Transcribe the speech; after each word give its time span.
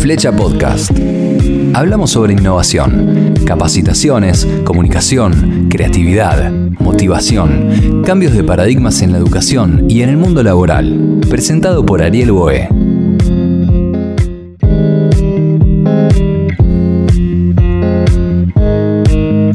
Flecha 0.00 0.32
Podcast. 0.32 0.90
Hablamos 1.74 2.12
sobre 2.12 2.32
innovación, 2.32 3.34
capacitaciones, 3.46 4.48
comunicación, 4.64 5.68
creatividad, 5.68 6.50
motivación, 6.50 8.02
cambios 8.02 8.32
de 8.32 8.42
paradigmas 8.42 9.02
en 9.02 9.12
la 9.12 9.18
educación 9.18 9.84
y 9.90 10.00
en 10.00 10.08
el 10.08 10.16
mundo 10.16 10.42
laboral. 10.42 11.20
Presentado 11.28 11.84
por 11.84 12.02
Ariel 12.02 12.32
Boe. 12.32 12.68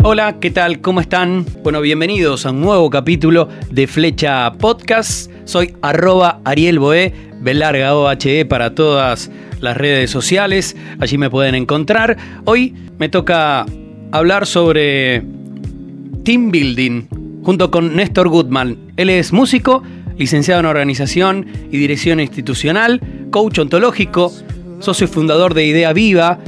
Hola, 0.03 0.37
¿qué 0.39 0.51
tal? 0.51 0.79
¿Cómo 0.79 1.01
están? 1.01 1.43
Bueno, 1.63 1.81
bienvenidos 1.81 2.45
a 2.45 2.51
un 2.51 2.61
nuevo 2.61 2.91
capítulo 2.91 3.49
de 3.71 3.87
Flecha 3.87 4.53
Podcast. 4.53 5.31
Soy 5.45 5.73
arroba 5.81 6.41
Ariel 6.45 6.77
Boe, 6.77 7.11
Belarga 7.45 7.95
OHE 7.95 8.43
para 8.45 8.73
todas 8.73 9.29
las 9.61 9.77
redes 9.77 10.09
sociales. 10.09 10.75
Allí 10.99 11.19
me 11.19 11.29
pueden 11.29 11.53
encontrar. 11.53 12.17
Hoy 12.43 12.73
me 12.97 13.07
toca 13.07 13.67
hablar 14.11 14.47
sobre 14.47 15.23
team 16.23 16.49
building 16.49 17.03
junto 17.43 17.69
con 17.69 17.95
Néstor 17.95 18.29
Goodman. 18.29 18.77
Él 18.97 19.11
es 19.11 19.31
músico, 19.31 19.83
licenciado 20.17 20.61
en 20.61 20.65
organización 20.65 21.45
y 21.71 21.77
dirección 21.77 22.19
institucional, 22.19 22.99
coach 23.29 23.59
ontológico, 23.59 24.33
socio 24.79 25.07
fundador 25.07 25.53
de 25.53 25.67
Idea 25.67 25.93
Viva, 25.93 26.39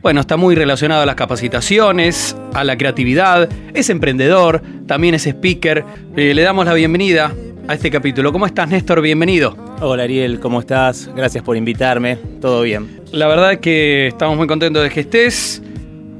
bueno, 0.00 0.20
está 0.20 0.38
muy 0.38 0.54
relacionado 0.54 1.02
a 1.02 1.06
las 1.06 1.16
capacitaciones, 1.16 2.34
a 2.54 2.64
la 2.64 2.78
creatividad, 2.78 3.50
es 3.74 3.90
emprendedor, 3.90 4.62
también 4.86 5.14
es 5.16 5.26
speaker. 5.26 5.84
Eh, 6.16 6.32
le 6.32 6.42
damos 6.42 6.64
la 6.64 6.74
bienvenida 6.74 7.34
a 7.68 7.74
este 7.74 7.90
capítulo. 7.90 8.32
¿Cómo 8.32 8.46
estás, 8.46 8.68
Néstor? 8.68 9.00
Bienvenido. 9.00 9.56
Hola, 9.80 10.04
Ariel, 10.04 10.40
¿cómo 10.40 10.60
estás? 10.60 11.10
Gracias 11.14 11.42
por 11.42 11.56
invitarme. 11.56 12.16
Todo 12.40 12.62
bien. 12.62 13.00
La 13.12 13.26
verdad 13.26 13.58
que 13.58 14.08
estamos 14.08 14.36
muy 14.36 14.46
contentos 14.46 14.82
de 14.82 14.90
que 14.90 15.00
estés. 15.00 15.62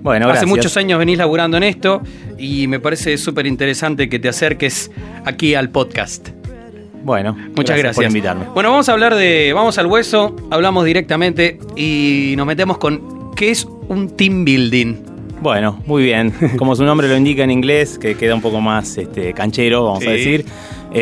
Bueno, 0.03 0.27
gracias. 0.27 0.45
Hace 0.45 0.47
muchos 0.47 0.77
años 0.77 0.99
venís 0.99 1.19
laburando 1.19 1.57
en 1.57 1.63
esto 1.63 2.03
y 2.39 2.67
me 2.67 2.81
parece 2.81 3.17
súper 3.19 3.47
interesante 3.47 4.09
que 4.09 4.19
te 4.19 4.29
acerques 4.29 4.91
aquí 5.25 5.55
al 5.55 5.71
podcast. 5.71 6.29
Bueno, 7.03 7.35
muchas 7.35 7.77
gracias, 7.77 7.83
gracias, 7.83 7.97
por 7.97 8.05
invitarme. 8.05 8.47
Bueno, 8.53 8.71
vamos 8.71 8.89
a 8.89 8.93
hablar 8.93 9.15
de. 9.15 9.53
Vamos 9.55 9.79
al 9.79 9.87
hueso, 9.87 10.35
hablamos 10.51 10.85
directamente 10.85 11.59
y 11.77 12.35
nos 12.37 12.47
metemos 12.47 12.79
con 12.79 13.17
¿Qué 13.37 13.51
es 13.51 13.67
un 13.89 14.17
team 14.17 14.47
building? 14.47 15.06
Bueno, 15.41 15.81
muy 15.87 16.03
bien. 16.03 16.33
Como 16.59 16.75
su 16.77 16.85
nombre 16.85 17.09
lo 17.09 17.17
indica 17.17 17.45
en 17.45 17.51
inglés, 17.51 17.99
que 17.99 18.17
queda 18.17 18.35
un 18.35 18.43
poco 18.43 18.61
más 18.61 18.97
este, 18.97 19.33
canchero, 19.33 19.85
vamos 19.85 20.07
a 20.07 20.11
decir. 20.11 20.45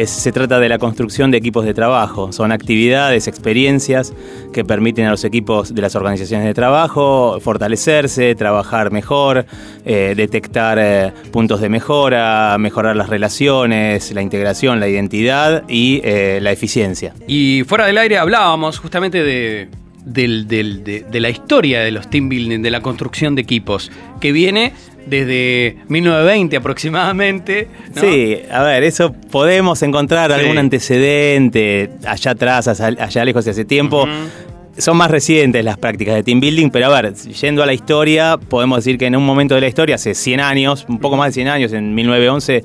se 0.06 0.32
trata 0.32 0.58
de 0.58 0.68
la 0.68 0.78
construcción 0.78 1.30
de 1.30 1.38
equipos 1.38 1.64
de 1.64 1.74
trabajo. 1.74 2.32
Son 2.32 2.52
actividades, 2.52 3.28
experiencias 3.28 4.12
que 4.52 4.64
permiten 4.64 5.06
a 5.06 5.10
los 5.10 5.24
equipos 5.24 5.74
de 5.74 5.82
las 5.82 5.94
organizaciones 5.94 6.46
de 6.46 6.54
trabajo 6.54 7.38
fortalecerse, 7.40 8.34
trabajar 8.34 8.90
mejor, 8.90 9.46
eh, 9.84 10.14
detectar 10.16 10.78
eh, 10.80 11.12
puntos 11.30 11.60
de 11.60 11.68
mejora, 11.68 12.56
mejorar 12.58 12.96
las 12.96 13.08
relaciones, 13.08 14.12
la 14.12 14.22
integración, 14.22 14.80
la 14.80 14.88
identidad 14.88 15.64
y 15.68 16.00
eh, 16.04 16.38
la 16.42 16.52
eficiencia. 16.52 17.14
Y 17.26 17.62
fuera 17.66 17.86
del 17.86 17.98
aire 17.98 18.18
hablábamos 18.18 18.78
justamente 18.78 19.22
de 19.22 19.68
del, 20.04 20.46
de, 20.46 21.20
la 21.20 21.30
historia 21.30 21.80
de 21.80 21.90
los 21.90 22.08
team 22.10 22.28
building, 22.28 22.60
de 22.60 22.70
la 22.70 22.80
construcción 22.80 23.34
de 23.34 23.42
equipos, 23.42 23.90
que 24.20 24.32
viene 24.32 24.72
desde 25.06 25.76
1920 25.88 26.56
aproximadamente. 26.56 27.68
Sí, 27.94 28.38
a 28.50 28.62
ver, 28.62 28.82
eso 28.84 29.12
podemos 29.12 29.82
encontrar 29.82 30.32
algún 30.32 30.58
antecedente 30.58 31.90
allá 32.06 32.32
atrás, 32.32 32.68
allá 32.68 33.24
lejos 33.24 33.44
de 33.44 33.50
hace 33.52 33.64
tiempo. 33.64 34.06
Son 34.76 34.96
más 34.96 35.08
recientes 35.08 35.64
las 35.64 35.78
prácticas 35.78 36.16
de 36.16 36.24
team 36.24 36.40
building, 36.40 36.70
pero 36.70 36.86
a 36.86 37.00
ver, 37.00 37.14
yendo 37.14 37.62
a 37.62 37.66
la 37.66 37.74
historia, 37.74 38.36
podemos 38.36 38.78
decir 38.78 38.98
que 38.98 39.06
en 39.06 39.14
un 39.14 39.24
momento 39.24 39.54
de 39.54 39.60
la 39.60 39.68
historia, 39.68 39.94
hace 39.94 40.14
100 40.14 40.40
años, 40.40 40.84
un 40.88 40.98
poco 40.98 41.16
más 41.16 41.28
de 41.28 41.32
100 41.34 41.48
años, 41.48 41.72
en 41.72 41.94
1911, 41.94 42.64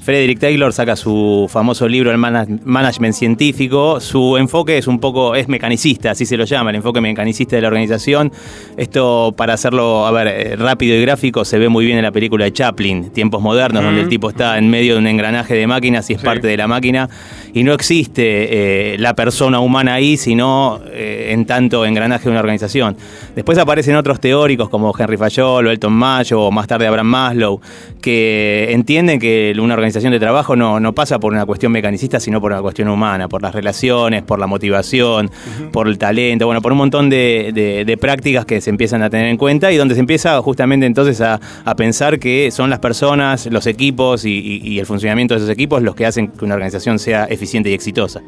Frederick 0.00 0.38
Taylor 0.38 0.72
saca 0.72 0.96
su 0.96 1.46
famoso 1.50 1.86
libro 1.86 2.10
El 2.10 2.16
Management 2.16 3.14
Científico. 3.14 4.00
Su 4.00 4.38
enfoque 4.38 4.78
es 4.78 4.86
un 4.86 4.98
poco, 4.98 5.34
es 5.34 5.46
mecanicista, 5.46 6.12
así 6.12 6.24
se 6.24 6.38
lo 6.38 6.44
llama, 6.44 6.70
el 6.70 6.76
enfoque 6.76 7.02
mecanicista 7.02 7.56
de 7.56 7.62
la 7.62 7.68
organización. 7.68 8.32
Esto, 8.78 9.34
para 9.36 9.52
hacerlo, 9.52 10.06
a 10.06 10.10
ver, 10.10 10.26
eh, 10.28 10.56
rápido 10.56 10.96
y 10.96 11.02
gráfico, 11.02 11.44
se 11.44 11.58
ve 11.58 11.68
muy 11.68 11.84
bien 11.84 11.98
en 11.98 12.04
la 12.04 12.12
película 12.12 12.46
de 12.46 12.52
Chaplin, 12.52 13.10
Tiempos 13.10 13.42
Modernos, 13.42 13.84
donde 13.84 14.00
el 14.00 14.08
tipo 14.08 14.30
está 14.30 14.56
en 14.56 14.70
medio 14.70 14.94
de 14.94 15.00
un 15.00 15.06
engranaje 15.06 15.54
de 15.54 15.66
máquinas 15.66 16.08
y 16.08 16.14
es 16.14 16.22
parte 16.22 16.46
de 16.46 16.56
la 16.56 16.66
máquina. 16.66 17.10
Y 17.52 17.62
no 17.64 17.72
existe 17.72 18.94
eh, 18.94 18.98
la 18.98 19.14
persona 19.14 19.60
humana 19.60 19.94
ahí, 19.94 20.16
sino 20.16 20.80
eh, 20.92 21.28
en 21.30 21.46
tanto 21.46 21.84
engranaje 21.84 22.24
de 22.24 22.30
una 22.30 22.40
organización. 22.40 22.96
Después 23.34 23.58
aparecen 23.58 23.96
otros 23.96 24.20
teóricos 24.20 24.68
como 24.68 24.92
Henry 24.96 25.16
Fayol 25.16 25.66
o 25.66 25.70
Elton 25.70 25.92
Mayo 25.92 26.42
o 26.42 26.50
más 26.50 26.66
tarde 26.66 26.86
Abraham 26.86 27.06
Maslow, 27.06 27.60
que 28.00 28.68
entienden 28.70 29.18
que 29.18 29.52
una 29.60 29.74
organización 29.74 30.12
de 30.12 30.20
trabajo 30.20 30.56
no, 30.56 30.80
no 30.80 30.94
pasa 30.94 31.18
por 31.18 31.32
una 31.32 31.46
cuestión 31.46 31.72
mecanicista, 31.72 32.20
sino 32.20 32.40
por 32.40 32.52
una 32.52 32.62
cuestión 32.62 32.88
humana, 32.88 33.28
por 33.28 33.42
las 33.42 33.54
relaciones, 33.54 34.22
por 34.22 34.38
la 34.38 34.46
motivación, 34.46 35.30
por 35.72 35.88
el 35.88 35.98
talento, 35.98 36.46
bueno, 36.46 36.62
por 36.62 36.72
un 36.72 36.78
montón 36.78 37.10
de, 37.10 37.98
prácticas 38.00 38.44
que 38.46 38.60
se 38.60 38.70
empiezan 38.70 39.02
a 39.02 39.10
tener 39.10 39.26
en 39.26 39.36
cuenta 39.36 39.72
y 39.72 39.76
donde 39.76 39.94
se 39.94 40.00
empieza 40.00 40.40
justamente 40.42 40.86
entonces 40.86 41.20
a, 41.20 41.40
pensar 41.76 42.18
que 42.18 42.50
son 42.50 42.68
las 42.68 42.78
personas, 42.78 43.46
los 43.46 43.66
equipos 43.66 44.24
y, 44.24 44.78
el 44.78 44.86
funcionamiento 44.86 45.34
de 45.34 45.38
esos 45.38 45.50
equipos 45.50 45.82
los 45.82 45.94
que 45.94 46.06
hacen 46.06 46.28
que 46.28 46.44
una 46.44 46.54
organización 46.54 46.98
sea 46.98 47.26
eficiente 47.40 47.70
y 47.70 47.72
exitosa. 47.72 48.20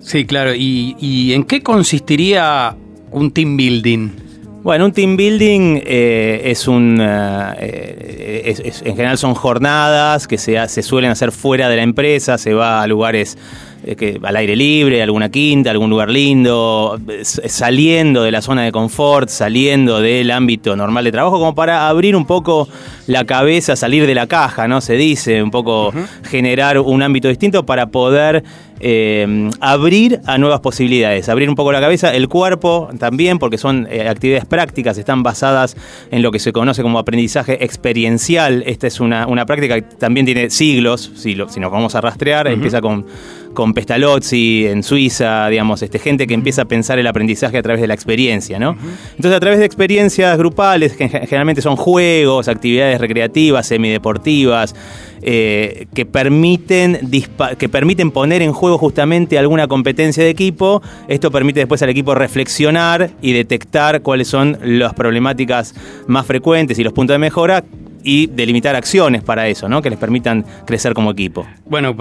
Sí, 0.00 0.24
claro. 0.24 0.52
¿Y, 0.54 1.32
en 1.32 1.44
qué 1.44 1.62
consistiría 1.62 2.76
un 3.10 3.30
team 3.30 3.56
building? 3.56 4.10
Bueno, 4.62 4.86
un 4.86 4.92
team 4.92 5.16
building 5.16 5.80
eh, 5.84 6.42
es 6.44 6.68
un. 6.68 6.98
Eh, 7.00 8.54
en 8.84 8.96
general 8.96 9.16
son 9.16 9.34
jornadas 9.34 10.28
que 10.28 10.36
se, 10.36 10.68
se 10.68 10.82
suelen 10.82 11.10
hacer 11.10 11.32
fuera 11.32 11.68
de 11.68 11.76
la 11.76 11.82
empresa, 11.82 12.36
se 12.36 12.52
va 12.52 12.82
a 12.82 12.86
lugares 12.86 13.36
eh, 13.36 13.69
que, 13.82 14.20
al 14.22 14.36
aire 14.36 14.56
libre, 14.56 15.02
alguna 15.02 15.30
quinta, 15.30 15.70
algún 15.70 15.90
lugar 15.90 16.10
lindo, 16.10 16.98
saliendo 17.22 18.22
de 18.22 18.30
la 18.30 18.42
zona 18.42 18.62
de 18.62 18.72
confort, 18.72 19.28
saliendo 19.28 20.00
del 20.00 20.30
ámbito 20.30 20.76
normal 20.76 21.04
de 21.04 21.12
trabajo, 21.12 21.38
como 21.38 21.54
para 21.54 21.88
abrir 21.88 22.16
un 22.16 22.26
poco 22.26 22.68
la 23.06 23.24
cabeza, 23.24 23.76
salir 23.76 24.06
de 24.06 24.14
la 24.14 24.26
caja, 24.26 24.68
¿no? 24.68 24.80
Se 24.80 24.94
dice, 24.94 25.42
un 25.42 25.50
poco 25.50 25.92
generar 26.24 26.78
un 26.78 27.02
ámbito 27.02 27.28
distinto 27.28 27.66
para 27.66 27.86
poder 27.86 28.44
eh, 28.82 29.50
abrir 29.60 30.20
a 30.24 30.38
nuevas 30.38 30.60
posibilidades, 30.60 31.28
abrir 31.28 31.50
un 31.50 31.54
poco 31.54 31.70
la 31.70 31.80
cabeza, 31.80 32.14
el 32.14 32.28
cuerpo 32.28 32.88
también, 32.98 33.38
porque 33.38 33.58
son 33.58 33.86
eh, 33.90 34.08
actividades 34.08 34.46
prácticas, 34.46 34.96
están 34.96 35.22
basadas 35.22 35.76
en 36.10 36.22
lo 36.22 36.32
que 36.32 36.38
se 36.38 36.52
conoce 36.52 36.82
como 36.82 36.98
aprendizaje 36.98 37.62
experiencial. 37.62 38.62
Esta 38.66 38.86
es 38.86 39.00
una, 39.00 39.26
práctica 39.44 39.74
que 39.74 39.82
también 39.82 40.24
tiene 40.24 40.48
siglos, 40.48 41.12
si, 41.14 41.34
lo, 41.34 41.48
si 41.48 41.60
nos 41.60 41.70
vamos 41.70 41.94
a 41.94 42.00
rastrear, 42.00 42.48
empieza 42.48 42.80
con 42.80 43.04
con 43.54 43.74
Pestalozzi 43.74 44.66
en 44.66 44.82
Suiza, 44.82 45.48
digamos, 45.48 45.82
este, 45.82 45.98
gente 45.98 46.26
que 46.26 46.34
empieza 46.34 46.62
a 46.62 46.64
pensar 46.66 46.98
el 46.98 47.06
aprendizaje 47.06 47.58
a 47.58 47.62
través 47.62 47.80
de 47.80 47.86
la 47.86 47.94
experiencia, 47.94 48.58
¿no? 48.58 48.76
Entonces, 49.16 49.32
a 49.36 49.40
través 49.40 49.58
de 49.58 49.64
experiencias 49.64 50.36
grupales, 50.38 50.96
que 50.96 51.08
generalmente 51.08 51.62
son 51.62 51.76
juegos, 51.76 52.48
actividades 52.48 53.00
recreativas, 53.00 53.66
semideportivas, 53.66 54.74
eh, 55.22 55.86
que, 55.94 56.06
permiten 56.06 57.10
que 57.58 57.68
permiten 57.68 58.10
poner 58.10 58.40
en 58.40 58.52
juego 58.52 58.78
justamente 58.78 59.38
alguna 59.38 59.68
competencia 59.68 60.24
de 60.24 60.30
equipo. 60.30 60.82
Esto 61.08 61.30
permite 61.30 61.60
después 61.60 61.82
al 61.82 61.90
equipo 61.90 62.14
reflexionar 62.14 63.10
y 63.20 63.32
detectar 63.32 64.00
cuáles 64.00 64.28
son 64.28 64.58
las 64.62 64.94
problemáticas 64.94 65.74
más 66.06 66.24
frecuentes 66.24 66.78
y 66.78 66.84
los 66.84 66.94
puntos 66.94 67.14
de 67.14 67.18
mejora 67.18 67.64
y 68.02 68.26
delimitar 68.26 68.76
acciones 68.76 69.22
para 69.22 69.48
eso, 69.48 69.68
¿no? 69.68 69.82
Que 69.82 69.90
les 69.90 69.98
permitan 69.98 70.44
crecer 70.66 70.94
como 70.94 71.10
equipo. 71.10 71.46
Bueno, 71.66 71.96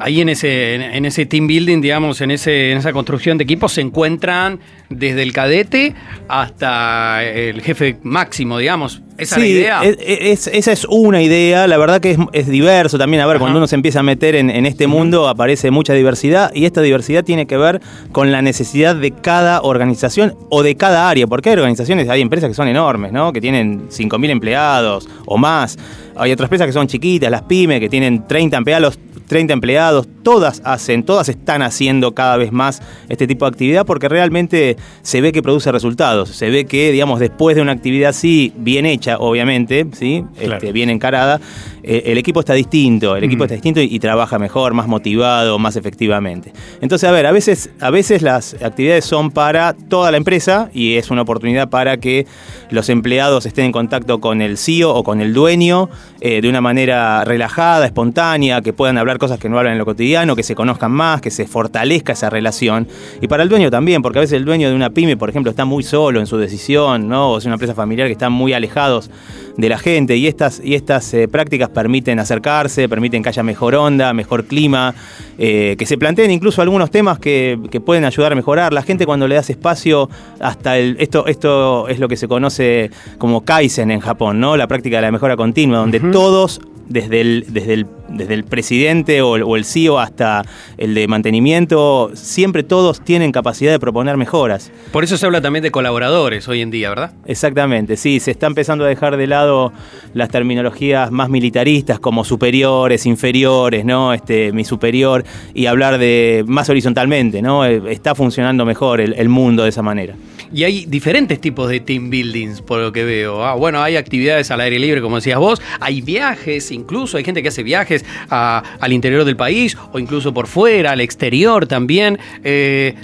ahí 0.00 0.20
en 0.20 0.28
ese, 0.28 0.74
en 0.74 1.04
ese 1.04 1.26
team 1.26 1.46
building, 1.46 1.80
digamos, 1.80 2.20
en, 2.20 2.30
ese, 2.30 2.72
en 2.72 2.78
esa 2.78 2.92
construcción 2.92 3.38
de 3.38 3.44
equipos 3.44 3.72
se 3.72 3.80
encuentran 3.80 4.60
desde 4.88 5.22
el 5.22 5.32
cadete 5.32 5.94
hasta 6.28 7.24
el 7.24 7.60
jefe 7.62 7.98
máximo, 8.02 8.58
digamos. 8.58 9.02
¿Esa 9.16 9.36
es 9.36 9.40
la 9.40 9.46
idea? 9.46 9.82
esa 9.84 10.72
es 10.72 10.84
una 10.86 11.22
idea, 11.22 11.66
la 11.66 11.76
verdad 11.76 12.00
que 12.00 12.16
es, 12.32 12.48
diverso 12.48 12.98
también. 12.98 13.22
A 13.22 13.26
ver, 13.26 13.38
cuando 13.38 13.58
uno 13.58 13.66
se 13.66 13.76
empieza 13.76 14.00
a 14.00 14.02
meter 14.02 14.34
en, 14.34 14.50
este 14.66 14.86
mundo 14.86 15.28
aparece 15.28 15.70
mucha 15.70 15.92
diversidad 15.92 16.52
y 16.54 16.64
esta 16.64 16.80
diversidad 16.80 17.24
tiene 17.24 17.46
que 17.46 17.56
ver 17.56 17.80
con 18.12 18.32
la 18.32 18.42
necesidad 18.42 18.96
de 18.96 19.12
cada 19.12 19.62
organización 19.62 20.36
o 20.50 20.62
de 20.62 20.76
cada 20.76 21.08
área, 21.08 21.26
porque 21.26 21.50
hay 21.50 21.56
organizaciones, 21.56 22.08
hay 22.08 22.20
empresas 22.20 22.48
que 22.48 22.54
son 22.54 22.68
enormes, 22.68 23.12
¿no? 23.12 23.32
Que 23.32 23.40
tienen 23.40 23.88
5.000 23.88 24.30
empleados 24.30 25.08
o 25.26 25.36
más. 25.36 25.78
Hay 26.16 26.32
otras 26.32 26.46
empresas 26.46 26.66
que 26.66 26.72
son 26.72 26.86
chiquitas, 26.86 27.30
las 27.30 27.42
pymes, 27.42 27.80
que 27.80 27.88
tienen 27.88 28.26
30 28.26 28.56
empleados, 28.56 28.98
30 29.34 29.52
empleados, 29.52 30.06
todas 30.22 30.62
hacen, 30.64 31.02
todas 31.02 31.28
están 31.28 31.62
haciendo 31.62 32.14
cada 32.14 32.36
vez 32.36 32.52
más 32.52 32.80
este 33.08 33.26
tipo 33.26 33.44
de 33.44 33.48
actividad 33.48 33.84
porque 33.84 34.08
realmente 34.08 34.76
se 35.02 35.20
ve 35.20 35.32
que 35.32 35.42
produce 35.42 35.72
resultados, 35.72 36.28
se 36.28 36.50
ve 36.50 36.66
que, 36.66 36.92
digamos, 36.92 37.18
después 37.18 37.56
de 37.56 37.62
una 37.62 37.72
actividad 37.72 38.10
así, 38.10 38.52
bien 38.56 38.86
hecha, 38.86 39.18
obviamente, 39.18 39.88
¿sí? 39.90 40.24
Este, 40.38 40.70
bien 40.70 40.88
encarada, 40.88 41.40
el 41.86 42.18
equipo 42.18 42.40
está 42.40 42.54
distinto, 42.54 43.16
el 43.16 43.24
equipo 43.24 43.44
está 43.44 43.54
distinto 43.54 43.80
y, 43.80 43.84
y, 43.84 43.98
trabaja 43.98 44.38
mejor, 44.38 44.74
más 44.74 44.88
motivado, 44.88 45.58
más 45.58 45.76
efectivamente. 45.76 46.52
Entonces, 46.80 47.08
a 47.08 47.12
ver, 47.12 47.26
a 47.26 47.32
veces, 47.32 47.70
a 47.80 47.90
veces 47.90 48.22
las 48.22 48.54
actividades 48.62 49.04
son 49.04 49.30
para 49.30 49.74
toda 49.74 50.10
la 50.10 50.16
empresa 50.16 50.70
y 50.72 50.96
es 50.96 51.10
una 51.10 51.22
oportunidad 51.22 51.68
para 51.68 51.98
que 51.98 52.26
los 52.70 52.88
empleados 52.88 53.46
estén 53.46 53.66
en 53.66 53.72
contacto 53.72 54.20
con 54.20 54.40
el 54.40 54.58
CEO 54.58 54.94
o 54.94 55.04
con 55.04 55.20
el 55.20 55.32
dueño 55.32 55.88
eh, 56.20 56.40
de 56.40 56.48
una 56.48 56.60
manera 56.60 57.24
relajada, 57.24 57.86
espontánea, 57.86 58.62
que 58.62 58.72
puedan 58.72 58.98
hablar 58.98 59.18
cosas 59.18 59.38
que 59.38 59.48
no 59.48 59.58
hablan 59.58 59.74
en 59.74 59.78
lo 59.78 59.84
cotidiano, 59.84 60.36
que 60.36 60.42
se 60.42 60.54
conozcan 60.54 60.92
más, 60.92 61.20
que 61.20 61.30
se 61.30 61.46
fortalezca 61.46 62.12
esa 62.12 62.30
relación. 62.30 62.88
Y 63.20 63.28
para 63.28 63.42
el 63.42 63.48
dueño 63.48 63.70
también, 63.70 64.02
porque 64.02 64.18
a 64.18 64.22
veces 64.22 64.36
el 64.36 64.44
dueño 64.44 64.68
de 64.68 64.74
una 64.74 64.90
pyme, 64.90 65.16
por 65.16 65.28
ejemplo, 65.28 65.50
está 65.50 65.64
muy 65.64 65.82
solo 65.82 66.20
en 66.20 66.26
su 66.26 66.36
decisión, 66.36 67.08
¿no? 67.08 67.32
O 67.32 67.38
es 67.38 67.44
una 67.44 67.54
empresa 67.54 67.74
familiar 67.74 68.08
que 68.08 68.12
están 68.12 68.32
muy 68.32 68.52
alejados 68.52 69.10
de 69.56 69.68
la 69.68 69.78
gente 69.78 70.16
y 70.16 70.26
estas, 70.26 70.60
y 70.62 70.74
estas 70.74 71.12
eh, 71.14 71.28
prácticas 71.28 71.68
permiten 71.68 72.18
acercarse, 72.18 72.88
permiten 72.88 73.22
que 73.22 73.28
haya 73.28 73.42
mejor 73.42 73.74
onda, 73.74 74.12
mejor 74.12 74.44
clima, 74.44 74.94
eh, 75.38 75.76
que 75.78 75.86
se 75.86 75.96
planteen 75.96 76.30
incluso 76.30 76.62
algunos 76.62 76.90
temas 76.90 77.18
que, 77.18 77.58
que, 77.70 77.80
pueden 77.80 78.04
ayudar 78.04 78.32
a 78.32 78.34
mejorar. 78.34 78.72
La 78.72 78.82
gente 78.82 79.06
cuando 79.06 79.28
le 79.28 79.34
das 79.34 79.50
espacio 79.50 80.08
hasta 80.40 80.78
el... 80.78 80.96
Esto, 80.98 81.26
esto 81.26 81.88
es 81.88 81.98
lo 81.98 82.08
que 82.08 82.16
se 82.16 82.28
conoce 82.28 82.90
como 83.18 83.44
Kaizen 83.44 83.90
en 83.90 84.00
Japón, 84.00 84.40
¿no? 84.40 84.56
La 84.56 84.66
práctica 84.66 84.96
de 84.96 85.02
la 85.02 85.12
mejora 85.12 85.36
continua, 85.36 85.78
donde 85.78 85.98
uh 85.98 86.02
-huh. 86.02 86.12
todos 86.12 86.60
desde 86.88 87.20
el, 87.20 87.46
desde 87.48 87.74
el, 87.74 87.86
desde 88.08 88.34
el 88.34 88.44
presidente 88.44 89.22
o 89.22 89.36
el, 89.36 89.42
o 89.42 89.56
el, 89.56 89.64
CEO 89.64 89.98
hasta 89.98 90.42
el 90.78 90.94
de 90.94 91.08
mantenimiento, 91.08 92.10
siempre 92.14 92.62
todos 92.62 93.00
tienen 93.00 93.32
capacidad 93.32 93.72
de 93.72 93.78
proponer 93.78 94.16
mejoras. 94.16 94.70
Por 94.92 95.04
eso 95.04 95.16
se 95.16 95.26
habla 95.26 95.40
también 95.40 95.62
de 95.62 95.70
colaboradores 95.70 96.46
hoy 96.48 96.60
en 96.60 96.70
día, 96.70 96.90
¿verdad? 96.90 97.12
Exactamente, 97.26 97.96
sí, 97.96 98.20
se 98.20 98.30
está 98.30 98.46
empezando 98.46 98.84
a 98.84 98.88
dejar 98.88 99.16
de 99.16 99.26
lado 99.26 99.72
las 100.12 100.28
terminologías 100.28 101.10
más 101.10 101.28
militaristas 101.28 101.98
como 101.98 102.24
superiores, 102.24 103.06
inferiores, 103.06 103.84
¿no? 103.84 104.12
Este, 104.12 104.52
mi 104.52 104.64
superior, 104.64 105.24
y 105.54 105.66
hablar 105.66 105.98
de 105.98 106.44
más 106.46 106.68
horizontalmente, 106.68 107.42
¿no? 107.42 107.64
Está 107.64 108.14
funcionando 108.14 108.64
mejor 108.64 109.00
el, 109.00 109.14
el 109.14 109.28
mundo 109.28 109.64
de 109.64 109.70
esa 109.70 109.82
manera. 109.82 110.14
Y 110.54 110.62
hay 110.62 110.86
diferentes 110.86 111.40
tipos 111.40 111.68
de 111.68 111.80
team 111.80 112.10
buildings, 112.10 112.62
por 112.62 112.78
lo 112.80 112.92
que 112.92 113.04
veo. 113.04 113.44
Ah, 113.44 113.54
bueno, 113.54 113.82
hay 113.82 113.96
actividades 113.96 114.52
al 114.52 114.60
aire 114.60 114.78
libre, 114.78 115.02
como 115.02 115.16
decías 115.16 115.38
vos, 115.38 115.60
hay 115.80 116.00
viajes, 116.00 116.70
incluso 116.70 117.16
hay 117.16 117.24
gente 117.24 117.42
que 117.42 117.48
hace 117.48 117.64
viajes 117.64 118.04
a, 118.30 118.62
al 118.78 118.92
interior 118.92 119.24
del 119.24 119.36
país 119.36 119.76
o 119.92 119.98
incluso 119.98 120.32
por 120.32 120.46
fuera, 120.46 120.92
al 120.92 121.00
exterior 121.00 121.66
también. 121.66 122.20
Eh, 122.44 122.94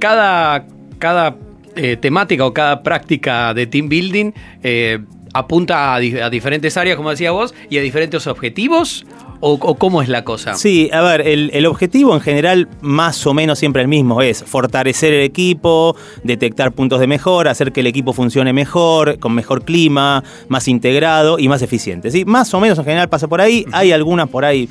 cada 0.00 0.66
cada 0.98 1.36
eh, 1.76 1.96
temática 1.96 2.44
o 2.44 2.52
cada 2.52 2.82
práctica 2.82 3.54
de 3.54 3.66
team 3.66 3.88
building 3.88 4.32
eh, 4.62 4.98
apunta 5.32 5.94
a, 5.94 5.96
a, 5.96 6.30
diferentes 6.30 6.76
áreas, 6.76 6.96
como 6.96 7.10
decías 7.10 7.32
vos, 7.32 7.54
y 7.70 7.78
a 7.78 7.82
diferentes 7.82 8.26
objetivos. 8.26 9.06
¿O, 9.40 9.52
o 9.52 9.74
cómo 9.74 10.02
es 10.02 10.08
la 10.08 10.24
cosa? 10.24 10.54
Sí, 10.54 10.90
a 10.92 11.02
ver, 11.02 11.20
el, 11.26 11.50
el, 11.52 11.66
objetivo 11.66 12.14
en 12.14 12.20
general 12.20 12.68
más 12.80 13.26
o 13.26 13.34
menos 13.34 13.58
siempre 13.58 13.82
el 13.82 13.88
mismo, 13.88 14.22
es 14.22 14.42
fortalecer 14.44 15.12
el 15.12 15.22
equipo, 15.22 15.96
detectar 16.22 16.72
puntos 16.72 17.00
de 17.00 17.06
mejora, 17.06 17.50
hacer 17.50 17.72
que 17.72 17.80
el 17.80 17.86
equipo 17.86 18.12
funcione 18.12 18.52
mejor, 18.52 19.18
con 19.18 19.34
mejor 19.34 19.64
clima, 19.64 20.22
más 20.48 20.68
integrado 20.68 21.38
y 21.38 21.48
más 21.48 21.62
eficiente. 21.62 22.10
¿sí? 22.10 22.24
Más 22.24 22.52
o 22.54 22.60
menos 22.60 22.78
en 22.78 22.84
general 22.84 23.08
pasa 23.08 23.28
por 23.28 23.40
ahí, 23.40 23.64
hay 23.72 23.92
algunas 23.92 24.28
por 24.28 24.44
ahí 24.44 24.68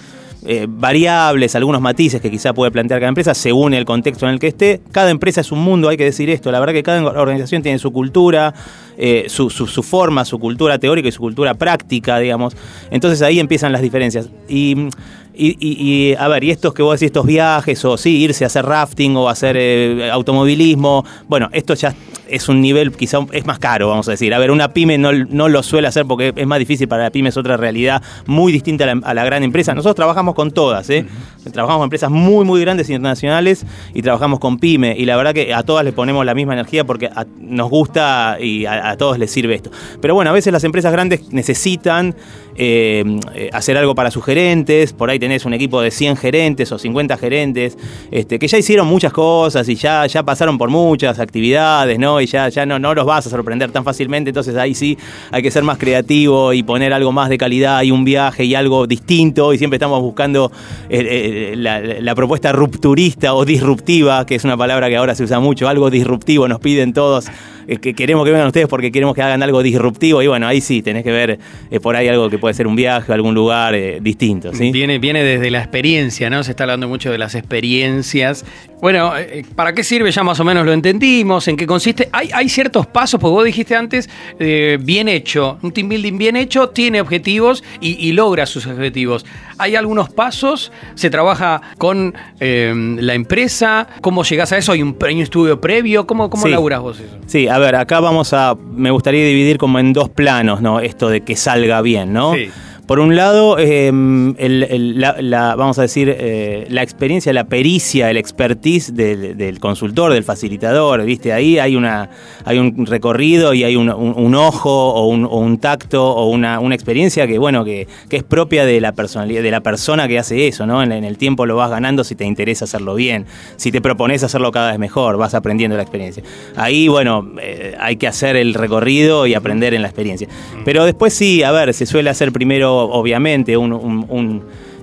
eh, 0.48 0.68
variables, 0.70 1.56
algunos 1.56 1.82
matices 1.82 2.22
que 2.22 2.30
quizá 2.30 2.54
puede 2.54 2.72
plantear 2.72 3.00
cada 3.00 3.10
empresa 3.10 3.34
según 3.34 3.74
el 3.74 3.84
contexto 3.86 4.28
en 4.28 4.34
el 4.34 4.40
que 4.40 4.48
esté. 4.48 4.82
Cada 4.92 5.10
empresa 5.10 5.42
es 5.42 5.52
un 5.52 5.60
mundo, 5.60 5.90
hay 5.90 5.98
que 5.98 6.04
decir 6.04 6.30
esto. 6.30 6.52
La 6.52 6.60
verdad 6.60 6.74
que 6.74 6.84
cada 6.84 7.04
organización 7.04 7.64
tiene 7.64 7.80
su 7.80 7.92
cultura, 7.92 8.54
eh, 8.98 9.26
su, 9.28 9.50
su, 9.50 9.84
forma, 9.84 10.24
su 10.24 10.40
cultura 10.40 10.78
teórica 10.78 11.08
y 11.08 11.12
su 11.12 11.20
cultura 11.20 11.56
práctica, 11.56 12.20
digamos. 12.20 12.56
Entonces 12.92 13.22
ahí 13.22 13.40
empiezan 13.40 13.72
las 13.72 13.82
diferencias. 13.82 14.30
Y, 14.48 14.90
y 15.34 16.14
a 16.18 16.28
ver, 16.28 16.44
y 16.44 16.52
estos 16.52 16.74
que 16.74 16.82
vos 16.84 17.00
decís, 17.00 17.08
estos 17.08 17.26
viajes, 17.26 17.84
o 17.84 17.98
sí, 17.98 18.18
irse 18.18 18.44
a 18.44 18.48
hacer 18.48 18.66
rafting 18.66 19.18
o 19.18 19.28
hacer 19.28 19.58
eh, 19.58 20.10
automovilismo, 20.12 21.04
bueno, 21.28 21.50
esto 21.52 21.74
ya 21.74 21.94
es 22.30 22.50
un 22.50 22.62
nivel 22.62 22.92
quizá 22.92 23.20
es 23.32 23.46
más 23.46 23.60
caro, 23.60 23.90
vamos 23.90 24.08
a 24.08 24.12
decir. 24.12 24.34
A 24.34 24.40
ver, 24.40 24.52
una 24.52 24.74
pyme 24.74 24.98
no, 24.98 25.12
no 25.12 25.50
lo 25.50 25.64
suele 25.64 25.88
hacer 25.88 26.06
porque 26.06 26.34
es 26.36 26.48
más 26.48 26.60
difícil 26.60 26.88
para 26.88 27.04
la 27.04 27.12
pyme, 27.12 27.30
es 27.30 27.38
otra 27.38 27.58
realidad 27.58 28.02
muy 28.26 28.52
distinta 28.52 28.84
a 28.84 28.96
la, 28.96 29.02
a 29.04 29.14
la 29.14 29.26
gran 29.26 29.44
empresa. 29.44 29.74
Nosotros 29.74 29.96
trabajamos 29.96 30.36
con 30.36 30.52
todas, 30.52 30.90
¿eh? 30.90 31.06
Uh 31.06 31.48
-huh. 31.48 31.52
Trabajamos 31.52 31.80
con 31.80 31.86
empresas 31.86 32.10
muy, 32.10 32.46
muy 32.46 32.62
grandes 32.62 32.90
internacionales 32.90 33.66
y 33.94 34.02
trabajamos 34.02 34.40
con 34.40 34.58
pyme. 34.58 34.96
Y 34.98 35.06
la 35.06 35.16
verdad 35.16 35.34
que 35.34 35.54
a 35.54 35.64
todas 35.64 35.86
les 35.86 35.94
ponemos 35.94 36.26
la 36.26 36.34
misma 36.34 36.54
energía 36.54 36.84
porque 36.84 37.08
a, 37.08 37.26
nos 37.40 37.70
gusta 37.70 38.38
y 38.40 38.66
a, 38.66 38.90
a, 38.90 38.98
todos 38.98 39.20
les 39.20 39.32
sirve 39.32 39.56
esto. 39.56 39.72
Pero 40.02 40.16
bueno, 40.16 40.32
a 40.32 40.34
veces 40.34 40.52
las 40.52 40.64
empresas 40.64 40.92
grandes 40.92 41.32
necesitan 41.32 42.16
eh, 42.58 43.50
hacer 43.52 43.78
algo 43.78 43.96
para 43.96 44.12
sus 44.12 44.24
gerentes. 44.24 44.94
Por 44.94 45.10
ahí 45.10 45.20
tenés 45.20 45.46
un 45.46 45.54
equipo 45.54 45.82
de 45.82 45.92
100 45.92 46.18
gerentes 46.18 46.72
o 46.72 46.78
50 46.78 47.18
gerentes 47.18 47.78
este, 48.12 48.40
que 48.40 48.48
ya 48.48 48.58
hicieron 48.58 48.88
muchas 48.88 49.12
cosas 49.12 49.68
y 49.68 49.76
ya, 49.76 50.06
ya 50.06 50.24
pasaron 50.24 50.58
por 50.58 50.70
muchas 50.70 51.20
actividades, 51.20 52.00
¿no? 52.00 52.22
Y 52.22 52.28
ya, 52.28 52.50
ya 52.50 52.66
no, 52.66 52.80
no 52.80 52.94
los 52.94 53.06
vas 53.06 53.28
a 53.28 53.30
sorprender 53.30 53.72
tan 53.72 53.84
fácilmente. 53.84 54.30
Entonces 54.30 54.56
ahí 54.56 54.74
sí 54.74 54.98
hay 55.32 55.42
que 55.42 55.52
ser 55.52 55.64
más 55.64 55.78
creativo 55.78 56.54
y 56.54 56.64
poner 56.64 56.94
algo 56.94 57.12
más 57.12 57.30
de 57.30 57.38
calidad 57.38 57.82
y 57.84 57.92
un 57.92 58.06
viaje 58.06 58.46
y 58.46 58.56
algo 58.56 58.88
distinto. 58.88 59.54
Y 59.54 59.58
siempre 59.58 59.76
estamos 59.76 60.02
buscando 60.02 60.52
eh, 60.90 61.52
eh, 61.52 61.56
la, 61.58 61.80
la, 61.82 62.16
propuesta 62.16 62.52
rupturista 62.52 63.34
o 63.34 63.44
disruptiva, 63.44 64.26
que 64.26 64.36
es 64.36 64.44
una 64.44 64.56
palabra 64.56 64.88
que 64.88 64.96
ahora 64.96 65.16
se 65.16 65.24
usa 65.24 65.40
mucho. 65.40 65.68
Algo 65.68 65.90
disruptivo 65.90 66.48
nos 66.48 66.60
piden 66.60 66.94
todos 66.94 67.26
eh, 67.68 67.78
que 67.78 67.94
queremos 67.94 68.26
que 68.26 68.32
vengan 68.32 68.48
ustedes 68.48 68.68
porque 68.68 68.92
queremos 68.92 69.16
que 69.16 69.22
hagan 69.22 69.42
algo 69.44 69.62
disruptivo 69.64 70.22
y 70.22 70.28
bueno, 70.28 70.48
ahí 70.48 70.62
sí, 70.62 70.82
tenés 70.82 71.04
que 71.04 71.12
ver 71.12 71.40
eh, 71.72 71.80
por 71.80 71.96
ahí 71.96 72.08
algo 72.08 72.30
que 72.30 72.38
puede 72.38 72.54
ser 72.54 72.68
un 72.68 72.76
viaje, 72.76 73.14
algún 73.14 73.34
lugar 73.34 73.76
eh, 73.76 74.00
distinto. 74.02 74.54
¿sí? 74.54 74.72
Viene, 74.72 75.00
viene 75.00 75.24
desde 75.24 75.50
la 75.52 75.60
experiencia, 75.60 76.30
¿no? 76.30 76.44
Se 76.44 76.52
está 76.52 76.64
hablando 76.64 76.88
mucho 76.88 77.12
de 77.12 77.18
las 77.18 77.36
experiencias. 77.36 78.46
Bueno, 78.82 79.18
eh, 79.18 79.46
¿para 79.56 79.74
qué 79.74 79.84
sirve? 79.84 80.12
Ya 80.12 80.24
más 80.24 80.40
o 80.40 80.44
menos 80.44 80.66
lo 80.66 80.74
entendimos, 80.74 81.48
en 81.48 81.58
qué 81.58 81.66
consiste. 81.66 82.10
Hay, 82.12 82.30
hay 82.34 82.50
ciertos 82.50 82.88
pasos, 82.88 83.20
porque 83.20 83.34
vos 83.34 83.46
dijiste 83.46 83.76
antes, 83.76 84.10
bien 84.38 85.08
hecho, 85.08 85.58
un 85.62 85.72
team 85.72 85.90
building 85.90 86.18
bien 86.18 86.36
hecho 86.36 86.70
tiene 86.70 87.02
objetivos 87.02 87.64
y 87.82 88.12
logra 88.12 88.46
sus 88.46 88.68
objetivos. 88.68 89.26
Hay 89.58 89.76
algunos 89.76 90.10
pasos, 90.10 90.72
se 90.96 91.10
trabaja 91.10 91.62
con 91.78 92.14
eh, 92.40 92.74
la 93.00 93.14
empresa, 93.14 93.88
¿cómo 94.02 94.24
llegás 94.24 94.52
a 94.52 94.58
eso? 94.58 94.72
¿Hay 94.72 94.82
un, 94.82 94.98
hay 95.02 95.16
un 95.16 95.22
estudio 95.22 95.62
previo? 95.62 96.06
¿Cómo, 96.06 96.30
cómo 96.30 96.44
sí. 96.44 96.50
laburás 96.50 96.82
vos 96.82 97.00
eso? 97.00 97.18
Sí, 97.26 97.48
a 97.48 97.58
ver, 97.58 97.76
acá 97.76 98.00
vamos 98.00 98.34
a, 98.34 98.56
me 98.56 98.92
gustaría 98.92 99.26
dividir 99.26 99.58
como 99.58 99.80
en 99.80 99.94
dos 99.94 100.10
planos, 100.10 100.62
¿no? 100.62 100.80
Esto 100.80 101.10
de 101.10 101.22
que 101.22 101.36
salga 101.36 101.82
bien, 101.82 102.14
¿no? 102.14 102.34
Sí. 102.34 102.50
Por 102.88 103.00
un 103.00 103.16
lado, 103.16 103.58
eh, 103.58 103.88
el, 103.88 104.64
el, 104.64 105.00
la, 105.02 105.16
la, 105.20 105.56
vamos 105.56 105.80
a 105.80 105.82
decir, 105.82 106.16
eh, 106.16 106.68
la 106.70 106.84
experiencia, 106.84 107.34
la 107.34 107.46
pericia, 107.46 108.12
el 108.12 108.18
expertise 108.18 108.94
del, 108.94 109.36
del, 109.36 109.60
consultor, 109.60 110.14
del 110.14 110.24
facilitador, 110.24 111.04
¿viste? 111.04 111.34
Ahí 111.34 111.58
hay, 111.58 111.76
una, 111.76 112.12
hay 112.44 112.60
un 112.60 112.86
recorrido 112.86 113.56
y 113.56 113.64
hay 113.64 113.76
un, 113.76 113.90
un, 113.90 114.14
un 114.16 114.36
ojo 114.36 114.94
o 114.94 115.08
un, 115.08 115.26
o 115.26 115.38
un, 115.38 115.58
tacto 115.58 116.06
o 116.06 116.30
una, 116.30 116.60
una 116.60 116.76
experiencia 116.76 117.26
que, 117.26 117.40
bueno, 117.40 117.66
que, 117.66 117.88
que, 118.08 118.18
es 118.18 118.24
propia 118.24 118.66
de 118.66 118.80
la 118.80 118.92
personalidad, 118.92 119.42
de 119.42 119.52
la 119.52 119.62
persona 119.62 120.08
que 120.08 120.20
hace 120.20 120.48
eso, 120.48 120.68
¿no? 120.68 120.84
En, 120.84 120.92
en, 120.92 121.06
el 121.06 121.18
tiempo 121.18 121.48
lo 121.48 121.56
vas 121.56 121.72
ganando 121.72 122.04
si 122.04 122.14
te 122.14 122.26
interesa 122.26 122.66
hacerlo 122.66 122.94
bien. 122.94 123.26
Si 123.56 123.72
te 123.72 123.82
propones 123.82 124.24
hacerlo 124.24 124.52
cada 124.52 124.70
vez 124.70 124.80
mejor, 124.80 125.18
vas 125.18 125.34
aprendiendo 125.34 125.76
la 125.76 125.84
experiencia. 125.84 126.22
Ahí, 126.56 126.88
bueno, 126.88 127.32
eh, 127.42 127.76
hay 127.80 127.96
que 127.96 128.08
hacer 128.08 128.36
el 128.36 128.54
recorrido 128.54 129.26
y 129.26 129.34
aprender 129.34 129.74
en 129.74 129.82
la 129.82 129.88
experiencia. 129.88 130.28
Pero 130.64 130.86
después 130.86 131.16
sí, 131.16 131.42
a 131.42 131.52
ver, 131.52 131.74
se 131.74 131.88
suele 131.88 132.12
hacer 132.12 132.32
primero 132.32 132.75
obviamente 132.78 133.56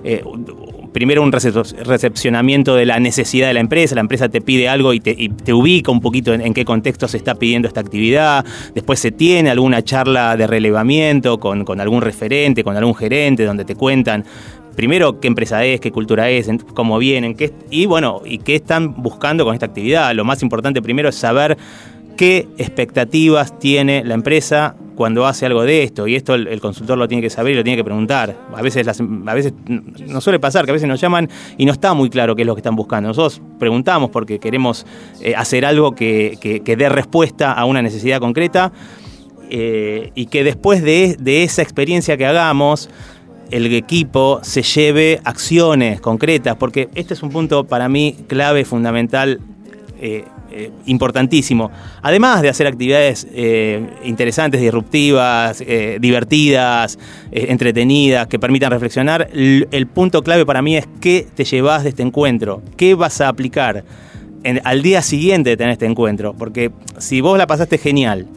eh, 0.03 0.23
primero 0.93 1.23
un 1.23 1.31
recepcionamiento 1.31 2.75
de 2.75 2.85
la 2.85 2.99
necesidad 2.99 3.47
de 3.47 3.55
la 3.55 3.59
empresa, 3.59 3.95
la 3.95 4.01
empresa 4.01 4.29
te 4.29 4.39
pide 4.39 4.69
algo 4.69 4.93
y 4.93 4.99
te, 4.99 5.53
ubica 5.53 5.91
un 5.91 5.99
poquito 5.99 6.33
en, 6.33 6.53
qué 6.53 6.63
contexto 6.63 7.07
se 7.07 7.17
está 7.17 7.35
pidiendo 7.35 7.67
esta 7.67 7.81
actividad, 7.81 8.45
después 8.73 8.99
se 8.99 9.11
tiene 9.11 9.49
alguna 9.49 9.81
charla 9.83 10.37
de 10.37 10.47
relevamiento 10.47 11.39
con, 11.39 11.65
algún 11.81 12.01
referente, 12.01 12.63
con 12.63 12.77
algún 12.77 12.95
gerente, 12.95 13.43
donde 13.43 13.65
te 13.65 13.75
cuentan 13.75 14.23
primero 14.75 15.19
qué 15.19 15.27
empresa 15.27 15.63
es, 15.65 15.79
qué 15.79 15.91
cultura 15.91 16.29
es, 16.29 16.49
cómo 16.73 16.97
vienen, 16.97 17.35
y 17.69 17.85
bueno, 17.85 18.21
y 18.25 18.39
qué 18.39 18.55
están 18.55 19.01
buscando 19.01 19.45
con 19.45 19.53
esta 19.53 19.67
actividad. 19.67 20.13
Lo 20.13 20.25
más 20.25 20.41
importante 20.41 20.81
primero 20.81 21.09
es 21.09 21.15
saber 21.15 21.57
qué 22.15 22.47
expectativas 22.57 23.57
tiene 23.59 24.03
la 24.03 24.13
empresa 24.13 24.75
cuando 24.95 25.25
hace 25.25 25.45
algo 25.45 25.63
de 25.63 25.83
esto 25.83 26.07
y 26.07 26.15
esto 26.15 26.35
el, 26.35 26.61
consultor 26.61 26.97
lo 26.97 27.07
tiene 27.07 27.21
que 27.21 27.29
saber 27.29 27.53
y 27.53 27.55
lo 27.55 27.63
tiene 27.63 27.77
que 27.77 27.83
preguntar. 27.83 28.35
A 28.55 28.61
veces, 28.61 28.85
las, 28.85 29.01
a 29.01 29.33
veces 29.33 29.53
nos 29.67 30.23
suele 30.23 30.39
pasar 30.39 30.65
que 30.65 30.71
a 30.71 30.73
veces 30.73 30.87
nos 30.87 31.01
llaman 31.01 31.29
y 31.57 31.65
no 31.65 31.71
está 31.71 31.93
muy 31.93 32.09
claro 32.09 32.35
qué 32.35 32.43
es 32.43 32.45
lo 32.45 32.55
que 32.55 32.59
están 32.59 32.75
buscando. 32.75 33.09
Nosotros 33.09 33.41
preguntamos 33.59 34.09
porque 34.11 34.39
queremos 34.39 34.85
eh, 35.21 35.35
hacer 35.35 35.65
algo 35.65 35.93
que, 35.93 36.37
que, 36.39 36.61
que, 36.61 36.75
dé 36.75 36.89
respuesta 36.89 37.53
a 37.53 37.65
una 37.65 37.81
necesidad 37.81 38.19
concreta 38.19 38.71
eh, 39.49 40.11
y 40.15 40.27
que 40.27 40.43
después 40.43 40.83
de, 40.83 41.15
de 41.19 41.43
esa 41.43 41.61
experiencia 41.61 42.17
que 42.17 42.25
hagamos 42.25 42.89
el 43.51 43.71
equipo 43.73 44.39
se 44.41 44.63
lleve 44.63 45.19
acciones 45.25 46.01
concretas, 46.01 46.55
porque 46.55 46.89
este 46.95 47.13
es 47.13 47.21
un 47.21 47.29
punto 47.29 47.65
para 47.65 47.87
mí 47.87 48.15
clave, 48.27 48.65
fundamental 48.65 49.39
eh, 50.05 50.25
eh, 50.51 50.69
importantísimo. 50.85 51.71
Además 52.01 52.41
de 52.41 52.49
hacer 52.49 52.67
actividades 52.67 53.25
eh, 53.31 53.87
interesantes, 54.03 54.59
disruptivas, 54.59 55.63
divertidas, 55.99 56.99
entretenidas, 57.31 58.27
que 58.27 58.37
permitan 58.37 58.69
reflexionar, 58.69 59.29
el, 59.31 59.87
punto 59.87 60.21
clave 60.21 60.45
para 60.45 60.61
mí 60.61 60.75
es 60.75 60.89
qué 60.99 61.25
te 61.33 61.45
llevas 61.45 61.83
de 61.83 61.89
este 61.89 62.03
encuentro, 62.03 62.61
qué 62.75 62.95
vas 62.95 63.21
a 63.21 63.29
aplicar 63.29 63.85
al 64.65 64.81
día 64.81 65.01
siguiente 65.01 65.51
de 65.51 65.57
tener 65.57 65.71
este 65.71 65.85
encuentro. 65.85 66.33
Porque 66.33 66.71
si 66.97 67.21
vos 67.21 67.37
la 67.37 67.47
pasaste 67.47 67.77
genial, 67.77 68.27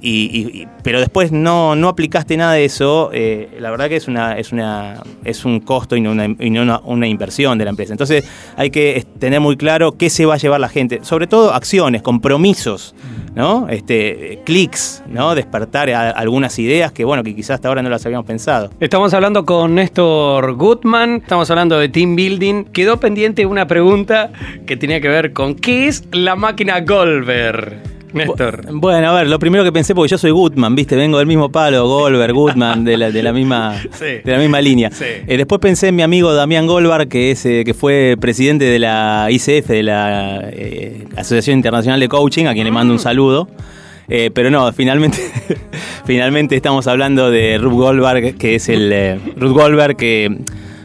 y, 0.00 0.66
pero 0.82 1.00
después 1.00 1.32
no, 1.32 1.74
no 1.74 1.88
aplicaste 1.88 2.36
nada 2.36 2.52
de 2.52 2.64
eso, 2.64 3.10
eh, 3.12 3.48
la 3.58 3.70
verdad 3.70 3.88
que 3.88 3.96
es 3.96 4.08
una, 4.08 4.38
es 4.38 4.52
una 4.52 5.02
es 5.24 5.44
un 5.44 5.60
costo 5.60 5.96
y 5.96 6.00
no, 6.00 6.12
una, 6.12 6.80
una, 6.84 7.06
inversión 7.06 7.58
de 7.58 7.64
la 7.64 7.70
empresa. 7.70 7.92
Entonces 7.92 8.28
hay 8.56 8.70
que 8.70 9.04
tener 9.18 9.40
muy 9.40 9.56
claro 9.56 9.96
qué 9.96 10.10
se 10.10 10.26
va 10.26 10.34
a 10.34 10.36
llevar 10.36 10.60
la 10.60 10.68
gente, 10.68 11.00
sobre 11.02 11.26
todo 11.26 11.52
acciones, 11.52 12.02
compromisos, 12.02 12.94
¿no? 13.34 13.68
Este, 13.68 14.40
clics, 14.44 15.02
¿no? 15.08 15.34
Despertar 15.34 15.90
algunas 15.90 16.58
ideas 16.58 16.92
que 16.92 17.04
bueno, 17.04 17.22
que 17.22 17.34
quizás 17.34 17.56
hasta 17.56 17.68
ahora 17.68 17.82
no 17.82 17.90
las 17.90 18.04
habíamos 18.06 18.26
pensado. 18.26 18.70
Estamos 18.80 19.14
hablando 19.14 19.44
con 19.44 19.74
Néstor 19.74 20.54
Gutman, 20.54 21.16
estamos 21.22 21.50
hablando 21.50 21.78
de 21.78 21.88
team 21.88 22.16
building. 22.16 22.64
Quedó 22.64 23.00
pendiente 23.00 23.46
una 23.46 23.66
pregunta 23.66 24.30
que 24.66 24.76
tenía 24.76 25.00
que 25.00 25.08
ver 25.08 25.32
con 25.32 25.54
¿qué 25.54 25.88
es 25.88 26.04
la 26.12 26.36
máquina 26.36 26.80
Golver? 28.24 28.66
Bueno, 28.72 29.10
a 29.10 29.14
ver, 29.14 29.28
lo 29.28 29.38
primero 29.38 29.64
que 29.64 29.72
pensé, 29.72 29.94
porque 29.94 30.10
yo 30.10 30.18
soy 30.18 30.30
Goodman, 30.30 30.74
¿viste? 30.74 30.96
Vengo 30.96 31.18
del 31.18 31.26
mismo 31.26 31.50
palo, 31.50 31.86
Goldberg, 31.86 32.32
Goodman, 32.32 32.84
de 32.84 32.96
la, 32.96 33.10
de 33.10 33.22
la, 33.22 33.32
misma, 33.32 33.80
de 34.00 34.22
la 34.24 34.38
misma 34.38 34.60
línea. 34.60 34.90
Eh, 35.00 35.36
después 35.36 35.60
pensé 35.60 35.88
en 35.88 35.96
mi 35.96 36.02
amigo 36.02 36.32
Damián 36.34 36.66
Goldberg, 36.66 37.08
que, 37.08 37.30
es, 37.30 37.44
eh, 37.46 37.62
que 37.64 37.74
fue 37.74 38.16
presidente 38.18 38.64
de 38.64 38.78
la 38.78 39.28
ICF, 39.30 39.68
de 39.68 39.82
la 39.82 40.40
eh, 40.50 41.04
Asociación 41.16 41.56
Internacional 41.58 42.00
de 42.00 42.08
Coaching, 42.08 42.46
a 42.46 42.54
quien 42.54 42.64
le 42.64 42.70
mando 42.70 42.92
un 42.92 43.00
mm. 43.00 43.02
saludo. 43.02 43.48
pero 44.06 44.50
no, 44.50 44.72
finalmente, 44.72 45.18
finalmente 46.06 46.56
estamos 46.56 46.86
hablando 46.86 47.30
de 47.30 47.58
Ruth 47.58 47.74
Goldberg, 47.74 48.36
que 48.36 48.54
es 48.54 48.68
el 48.68 49.20
Ruth 49.36 49.52
Goldberg 49.52 49.96
que 49.96 50.38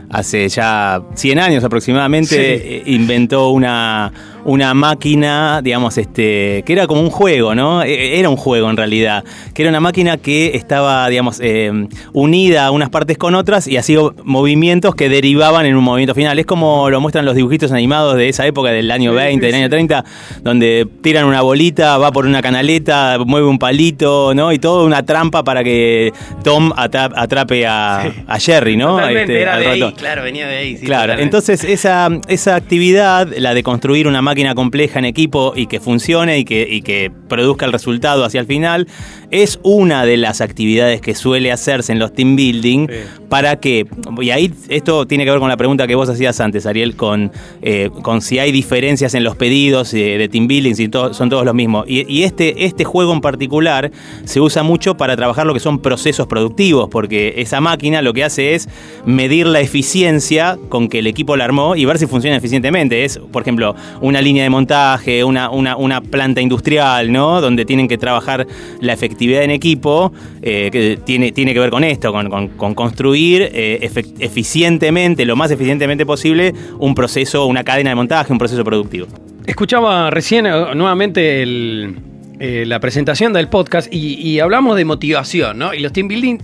hace 0.10 0.50
ya 0.50 1.02
100 1.16 1.40
años 1.40 1.64
aproximadamente 1.64 2.84
inventó 2.86 3.50
una 3.50 4.12
una 4.46 4.74
máquina, 4.74 5.62
digamos, 5.62 5.98
este, 5.98 6.64
que 6.66 6.74
era 6.74 6.88
como 6.88 7.02
un 7.02 7.10
juego, 7.10 7.56
¿no? 7.56 7.84
E, 7.84 7.94
e, 7.94 8.20
era 8.20 8.30
un 8.30 8.38
juego 8.38 8.70
en 8.70 8.78
realidad, 8.78 9.24
que 9.54 9.64
era 9.64 9.70
una 9.70 9.80
máquina 9.80 10.18
que 10.18 10.56
estaba, 10.56 11.08
digamos, 11.10 11.40
eh, 11.42 11.88
unida 12.14 12.66
a 12.66 12.72
unas 12.72 12.90
partes 12.90 13.18
con 13.18 13.36
otras 13.36 13.68
y 13.68 13.78
hacía 13.78 14.00
movimientos 14.24 14.96
que 14.96 15.10
derivaban 15.10 15.66
en 15.66 15.76
un 15.76 15.84
movimiento 15.84 16.16
final. 16.16 16.40
Es 16.40 16.46
como 16.46 16.90
lo 16.90 17.02
muestran 17.02 17.26
los 17.26 17.36
dibujitos 17.36 17.72
animados 17.72 18.16
de 18.16 18.30
esa 18.30 18.46
época, 18.46 18.72
del 18.72 18.90
año 18.92 19.14
20, 19.14 19.46
del 19.46 19.56
año 19.56 19.70
30, 19.70 20.04
donde 20.44 20.88
tiran 21.02 21.26
una 21.26 21.42
bolita, 21.42 21.98
va 21.98 22.12
por 22.12 22.26
una 22.26 22.42
canaleta, 22.42 23.18
mueve 23.26 23.48
un 23.48 23.60
palito, 23.60 24.34
¿no? 24.34 24.52
Y 24.52 24.60
todo 24.60 24.86
una 24.86 25.06
trampa 25.06 25.44
para 25.44 25.64
que 25.64 26.14
Tom 26.44 26.72
atrape 26.76 27.66
a, 27.68 28.12
Jerry, 28.40 28.76
¿no? 28.76 29.00
Este, 29.00 29.42
era 29.42 29.58
de 29.58 29.68
ahí, 29.68 29.94
claro, 29.94 30.24
venía 30.24 30.48
de 30.48 30.58
ahí. 30.58 30.76
claro, 30.78 31.14
entonces 31.14 31.64
esa, 31.64 32.10
esa 32.28 32.56
actividad, 32.56 33.28
la 33.38 33.54
de 33.54 33.62
construir 33.62 34.08
una 34.08 34.22
máquina, 34.22 34.31
máquina 34.32 34.56
compleja 34.56 34.98
en 34.98 35.04
equipo 35.04 35.52
y 35.58 35.68
que 35.68 35.82
funcione 35.82 36.40
y 36.40 36.46
que, 36.46 36.66
y 36.70 36.82
que 36.84 37.12
produzca 37.28 37.66
el 37.66 37.74
resultado 37.74 38.24
hacia 38.24 38.40
el 38.40 38.48
final, 38.48 38.88
es 39.32 39.60
una 39.64 40.06
de 40.06 40.18
las 40.18 40.42
actividades 40.42 41.02
que 41.02 41.16
suele 41.16 41.52
hacerse 41.52 41.92
en 41.94 42.00
los 42.00 42.14
team 42.14 42.36
building 42.36 42.88
para 43.30 43.56
que, 43.62 43.88
y 44.22 44.30
ahí 44.32 44.54
esto 44.68 45.08
tiene 45.08 45.24
que 45.24 45.32
ver 45.32 45.40
con 45.40 45.48
la 45.48 45.56
pregunta 45.56 45.88
que 45.88 45.96
vos 45.96 46.10
hacías 46.10 46.42
antes, 46.42 46.66
Ariel, 46.66 46.98
con, 46.98 47.32
eh, 47.62 47.90
con 48.02 48.22
si 48.22 48.40
hay 48.40 48.52
diferencias 48.52 49.14
en 49.14 49.24
los 49.24 49.38
pedidos 49.38 49.92
de, 49.92 50.28
team 50.30 50.48
building, 50.48 50.74
si 50.76 50.90
son 51.14 51.30
todos 51.30 51.46
los 51.46 51.56
mismos. 51.56 51.86
Y, 51.88 52.24
este, 52.24 52.66
este 52.66 52.84
juego 52.84 53.14
en 53.14 53.22
particular 53.22 53.90
se 54.26 54.42
usa 54.42 54.64
mucho 54.64 54.98
para 54.98 55.16
trabajar 55.16 55.46
lo 55.46 55.54
que 55.54 55.62
son 55.62 55.80
procesos 55.80 56.28
productivos, 56.28 56.90
porque 56.90 57.36
esa 57.38 57.62
máquina 57.62 58.02
lo 58.02 58.12
que 58.14 58.26
hace 58.26 58.54
es 58.54 58.68
medir 59.06 59.48
la 59.48 59.62
eficiencia 59.62 60.58
con 60.68 60.90
que 60.90 61.00
el 61.00 61.08
equipo 61.08 61.38
la 61.38 61.46
armó 61.46 61.78
y 61.78 61.86
ver 61.86 61.98
si 61.98 62.08
funciona 62.08 62.36
eficientemente. 62.36 63.06
Es, 63.06 63.18
por 63.18 63.44
ejemplo, 63.44 63.76
una 64.02 64.20
línea 64.20 64.44
de 64.44 64.50
montaje, 64.50 65.24
una, 65.24 65.50
una, 65.50 66.02
planta 66.02 66.42
industrial, 66.42 67.12
¿no? 67.12 67.40
Donde 67.40 67.64
tienen 67.64 67.88
que 67.88 67.98
trabajar 67.98 68.46
la 68.82 68.92
efectividad 68.92 69.21
en 69.22 69.52
equipo, 69.52 70.12
eh, 70.42 70.70
que 70.72 71.00
tiene, 71.04 71.32
tiene 71.32 71.54
que 71.54 71.60
ver 71.60 71.70
con 71.70 71.84
esto, 71.84 72.12
con, 72.12 72.76
construir 72.76 73.50
eh, 73.54 73.90
eficientemente, 74.20 75.26
lo 75.26 75.36
más 75.36 75.52
eficientemente 75.52 76.06
posible, 76.06 76.54
un 76.80 76.96
proceso, 76.96 77.46
una 77.46 77.64
cadena 77.64 77.92
de 77.92 77.96
montaje, 77.96 78.32
un 78.32 78.40
proceso 78.40 78.64
productivo. 78.64 79.08
Escuchaba 79.46 80.10
recién 80.10 80.46
eh, 80.46 80.76
nuevamente 80.76 81.46
la 82.66 82.80
presentación 82.80 83.34
del 83.34 83.50
podcast 83.50 83.88
y, 83.94 84.40
hablamos 84.40 84.76
de 84.76 84.84
motivación, 84.84 85.60
¿no? 85.60 85.74
Y 85.76 85.80
los 85.80 85.94
team 85.94 86.08
building, 86.08 86.40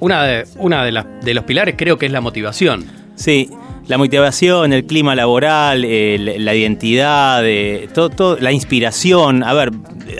una 0.00 0.24
de, 0.24 0.44
una 0.56 0.84
de, 0.84 1.04
de 1.22 1.34
los 1.34 1.44
pilares 1.44 1.74
creo 1.76 1.98
que 1.98 2.06
es 2.06 2.12
la 2.12 2.22
motivación. 2.22 2.86
Sí, 3.14 3.50
la 3.88 3.96
motivación, 3.96 4.72
el 4.72 4.84
clima 4.84 5.14
laboral, 5.14 5.80
la 5.82 6.54
identidad, 6.54 7.42
todo, 7.94 8.36
la 8.38 8.52
inspiración. 8.52 9.42
A 9.42 9.54
ver, 9.54 9.70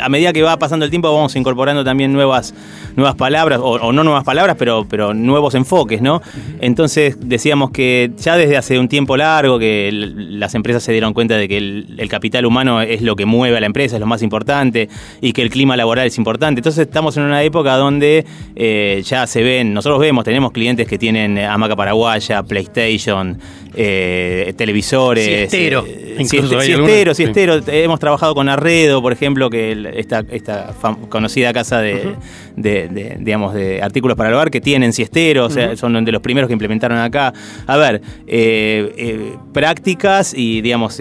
a 0.00 0.08
medida 0.08 0.32
que 0.32 0.42
va 0.42 0.58
pasando 0.58 0.84
el 0.86 0.90
tiempo 0.90 1.12
vamos 1.12 1.36
incorporando 1.36 1.84
también 1.84 2.12
nuevas, 2.12 2.54
nuevas 2.96 3.14
palabras, 3.14 3.60
o, 3.62 3.92
no 3.92 4.04
nuevas 4.04 4.24
palabras, 4.24 4.56
pero, 4.58 4.86
pero 4.88 5.12
nuevos 5.12 5.54
enfoques, 5.54 6.00
¿no? 6.00 6.22
Entonces 6.60 7.16
decíamos 7.20 7.70
que 7.70 8.10
ya 8.16 8.36
desde 8.36 8.56
hace 8.56 8.78
un 8.78 8.88
tiempo 8.88 9.16
largo 9.18 9.58
que 9.58 9.90
las 9.92 10.54
empresas 10.54 10.82
se 10.82 10.92
dieron 10.92 11.12
cuenta 11.12 11.36
de 11.36 11.46
que 11.46 11.58
el, 11.58 12.08
capital 12.08 12.46
humano 12.46 12.80
es 12.80 13.02
lo 13.02 13.16
que 13.16 13.26
mueve 13.26 13.58
a 13.58 13.60
la 13.60 13.66
empresa, 13.66 13.96
es 13.96 14.00
lo 14.00 14.06
más 14.06 14.22
importante, 14.22 14.88
y 15.20 15.34
que 15.34 15.42
el 15.42 15.50
clima 15.50 15.76
laboral 15.76 16.06
es 16.06 16.16
importante. 16.16 16.60
Entonces 16.60 16.86
estamos 16.86 17.18
en 17.18 17.24
una 17.24 17.42
época 17.42 17.76
donde 17.76 18.24
eh, 18.56 19.02
ya 19.04 19.26
se 19.26 19.42
ven, 19.42 19.74
nosotros 19.74 20.00
vemos, 20.00 20.24
tenemos 20.24 20.52
clientes 20.52 20.88
que 20.88 20.96
tienen 20.96 21.38
hamaca 21.38 21.76
paraguaya, 21.76 22.42
PlayStation, 22.42 23.38
eh, 23.74 24.54
televisores. 24.56 25.24
Siestero. 25.24 25.84
Eh, 25.86 26.24
siestero, 26.24 27.14
siestero. 27.14 27.60
Hemos 27.66 28.00
trabajado 28.00 28.34
con 28.34 28.48
Arredo, 28.48 29.00
por 29.02 29.12
ejemplo, 29.12 29.50
que 29.50 29.92
esta, 29.96 30.24
esta 30.30 30.74
conocida 31.08 31.52
casa 31.52 31.80
de, 31.80 32.16
digamos, 32.56 33.54
de 33.54 33.82
artículos 33.82 34.16
para 34.16 34.30
el 34.30 34.34
hogar 34.34 34.50
que 34.50 34.60
tienen 34.60 34.92
siestero, 34.92 35.46
o 35.46 35.50
sea, 35.50 35.76
son 35.76 36.04
de 36.04 36.12
los 36.12 36.22
primeros 36.22 36.48
que 36.48 36.54
implementaron 36.54 36.98
acá. 36.98 37.32
A 37.66 37.76
ver, 37.76 38.00
eh, 38.26 39.34
prácticas 39.52 40.34
y, 40.34 40.60
digamos, 40.60 41.00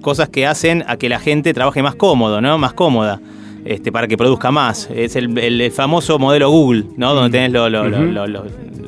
cosas 0.00 0.28
que 0.28 0.46
hacen 0.46 0.84
a 0.86 0.96
que 0.96 1.08
la 1.08 1.18
gente 1.18 1.52
trabaje 1.54 1.82
más 1.82 1.94
cómodo, 1.94 2.40
¿no? 2.40 2.58
Más 2.58 2.72
cómoda. 2.72 3.20
Este, 3.64 3.92
para 3.92 4.08
que 4.08 4.16
produzca 4.16 4.50
más. 4.50 4.88
Es 4.94 5.16
el, 5.16 5.70
famoso 5.70 6.18
modelo 6.18 6.50
Google, 6.50 6.84
¿no? 6.96 7.14
Donde 7.14 7.30
tenés 7.38 7.52
lo, 7.52 7.68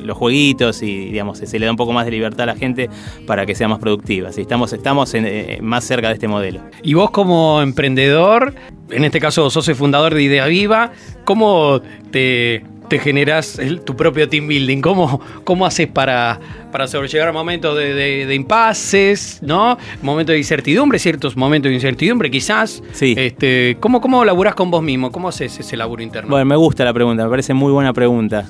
los 0.03 0.17
jueguitos 0.17 0.81
y 0.83 1.05
digamos 1.05 1.39
se 1.39 1.59
le 1.59 1.65
da 1.65 1.71
un 1.71 1.77
poco 1.77 1.93
más 1.93 2.05
de 2.05 2.11
libertad 2.11 2.41
a 2.41 2.45
la 2.47 2.55
gente 2.55 2.89
para 3.25 3.45
que 3.45 3.55
sea 3.55 3.67
más 3.67 3.79
productiva. 3.79 4.29
Estamos, 4.29 4.73
estamos 4.73 5.13
eh, 5.13 5.59
más 5.61 5.83
cerca 5.83 6.07
de 6.07 6.15
este 6.15 6.27
modelo. 6.27 6.61
Y 6.81 6.93
vos 6.93 7.11
como 7.11 7.61
emprendedor, 7.61 8.53
en 8.89 9.03
este 9.05 9.19
caso 9.19 9.49
sos 9.49 9.67
el 9.67 9.75
fundador 9.75 10.13
de 10.13 10.23
Idea 10.23 10.45
Viva, 10.47 10.91
¿cómo 11.25 11.81
te, 12.11 12.63
te 12.87 12.99
generas 12.99 13.59
tu 13.85 13.95
propio 13.95 14.27
team 14.29 14.47
building? 14.47 14.81
¿Cómo, 14.81 15.21
cómo 15.43 15.65
haces 15.65 15.87
para, 15.87 16.39
para 16.71 16.87
sobrellevar 16.87 17.33
momentos 17.33 17.77
de, 17.77 18.33
impases, 18.33 19.39
¿no? 19.41 19.77
Momentos 20.01 20.33
de 20.33 20.39
incertidumbre, 20.39 20.99
ciertos 20.99 21.35
momentos 21.35 21.69
de 21.69 21.75
incertidumbre 21.75 22.29
quizás. 22.29 22.83
Sí. 22.91 23.15
Este, 23.17 23.77
¿cómo, 23.79 24.01
¿Cómo 24.01 24.23
laburás 24.25 24.55
con 24.55 24.69
vos 24.71 24.83
mismo? 24.83 25.11
¿Cómo 25.11 25.29
haces 25.29 25.59
ese 25.59 25.77
laburo 25.77 26.03
interno? 26.03 26.29
Bueno, 26.29 26.45
me 26.45 26.55
gusta 26.55 26.83
la 26.83 26.93
pregunta, 26.93 27.23
me 27.23 27.29
parece 27.29 27.53
muy 27.53 27.71
buena 27.71 27.93
pregunta. 27.93 28.45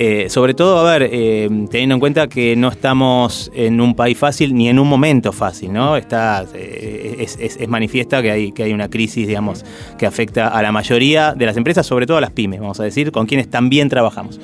Eh, 0.00 0.28
sobre 0.28 0.54
todo, 0.54 0.78
a 0.78 0.92
ver, 0.92 1.10
eh, 1.12 1.48
teniendo 1.68 1.96
en 1.96 1.98
cuenta 1.98 2.28
que 2.28 2.54
no 2.54 2.68
estamos 2.68 3.50
en 3.52 3.80
un 3.80 3.96
país 3.96 4.16
fácil 4.16 4.54
ni 4.54 4.68
en 4.68 4.78
un 4.78 4.86
momento 4.88 5.32
fácil, 5.32 5.72
¿no? 5.72 5.96
Está, 5.96 6.44
eh, 6.54 7.16
es, 7.18 7.68
manifiesta 7.68 8.22
que 8.22 8.30
hay, 8.30 8.52
que 8.52 8.62
hay 8.62 8.72
una 8.72 8.88
crisis, 8.88 9.26
digamos, 9.26 9.64
que 9.98 10.06
afecta 10.06 10.46
a 10.46 10.62
la 10.62 10.70
mayoría 10.70 11.34
de 11.34 11.46
las 11.46 11.56
empresas, 11.56 11.84
sobre 11.84 12.06
todo 12.06 12.16
a 12.16 12.20
las 12.20 12.30
pymes, 12.30 12.60
vamos 12.60 12.78
a 12.78 12.84
decir, 12.84 13.10
con 13.10 13.26
quienes 13.26 13.50
también 13.50 13.88
trabajamos. 13.88 14.38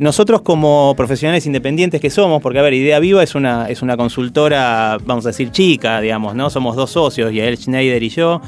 Nosotros 0.00 0.40
como 0.42 0.94
profesionales 0.96 1.44
independientes 1.46 2.00
que 2.00 2.08
somos, 2.08 2.40
porque 2.40 2.58
a 2.58 2.62
ver, 2.62 2.72
Idea 2.74 2.98
Viva 3.00 3.22
es 3.22 3.34
una, 3.34 3.68
es 3.68 3.82
una 3.82 3.96
consultora, 3.96 4.98
vamos 5.04 5.26
a 5.26 5.28
decir, 5.28 5.50
chica, 5.50 6.00
digamos, 6.00 6.34
¿no? 6.34 6.48
Somos 6.48 6.74
dos 6.74 6.90
socios, 6.90 7.32
Yael 7.32 7.58
Schneider 7.58 8.02
y 8.02 8.08
yo, 8.08 8.40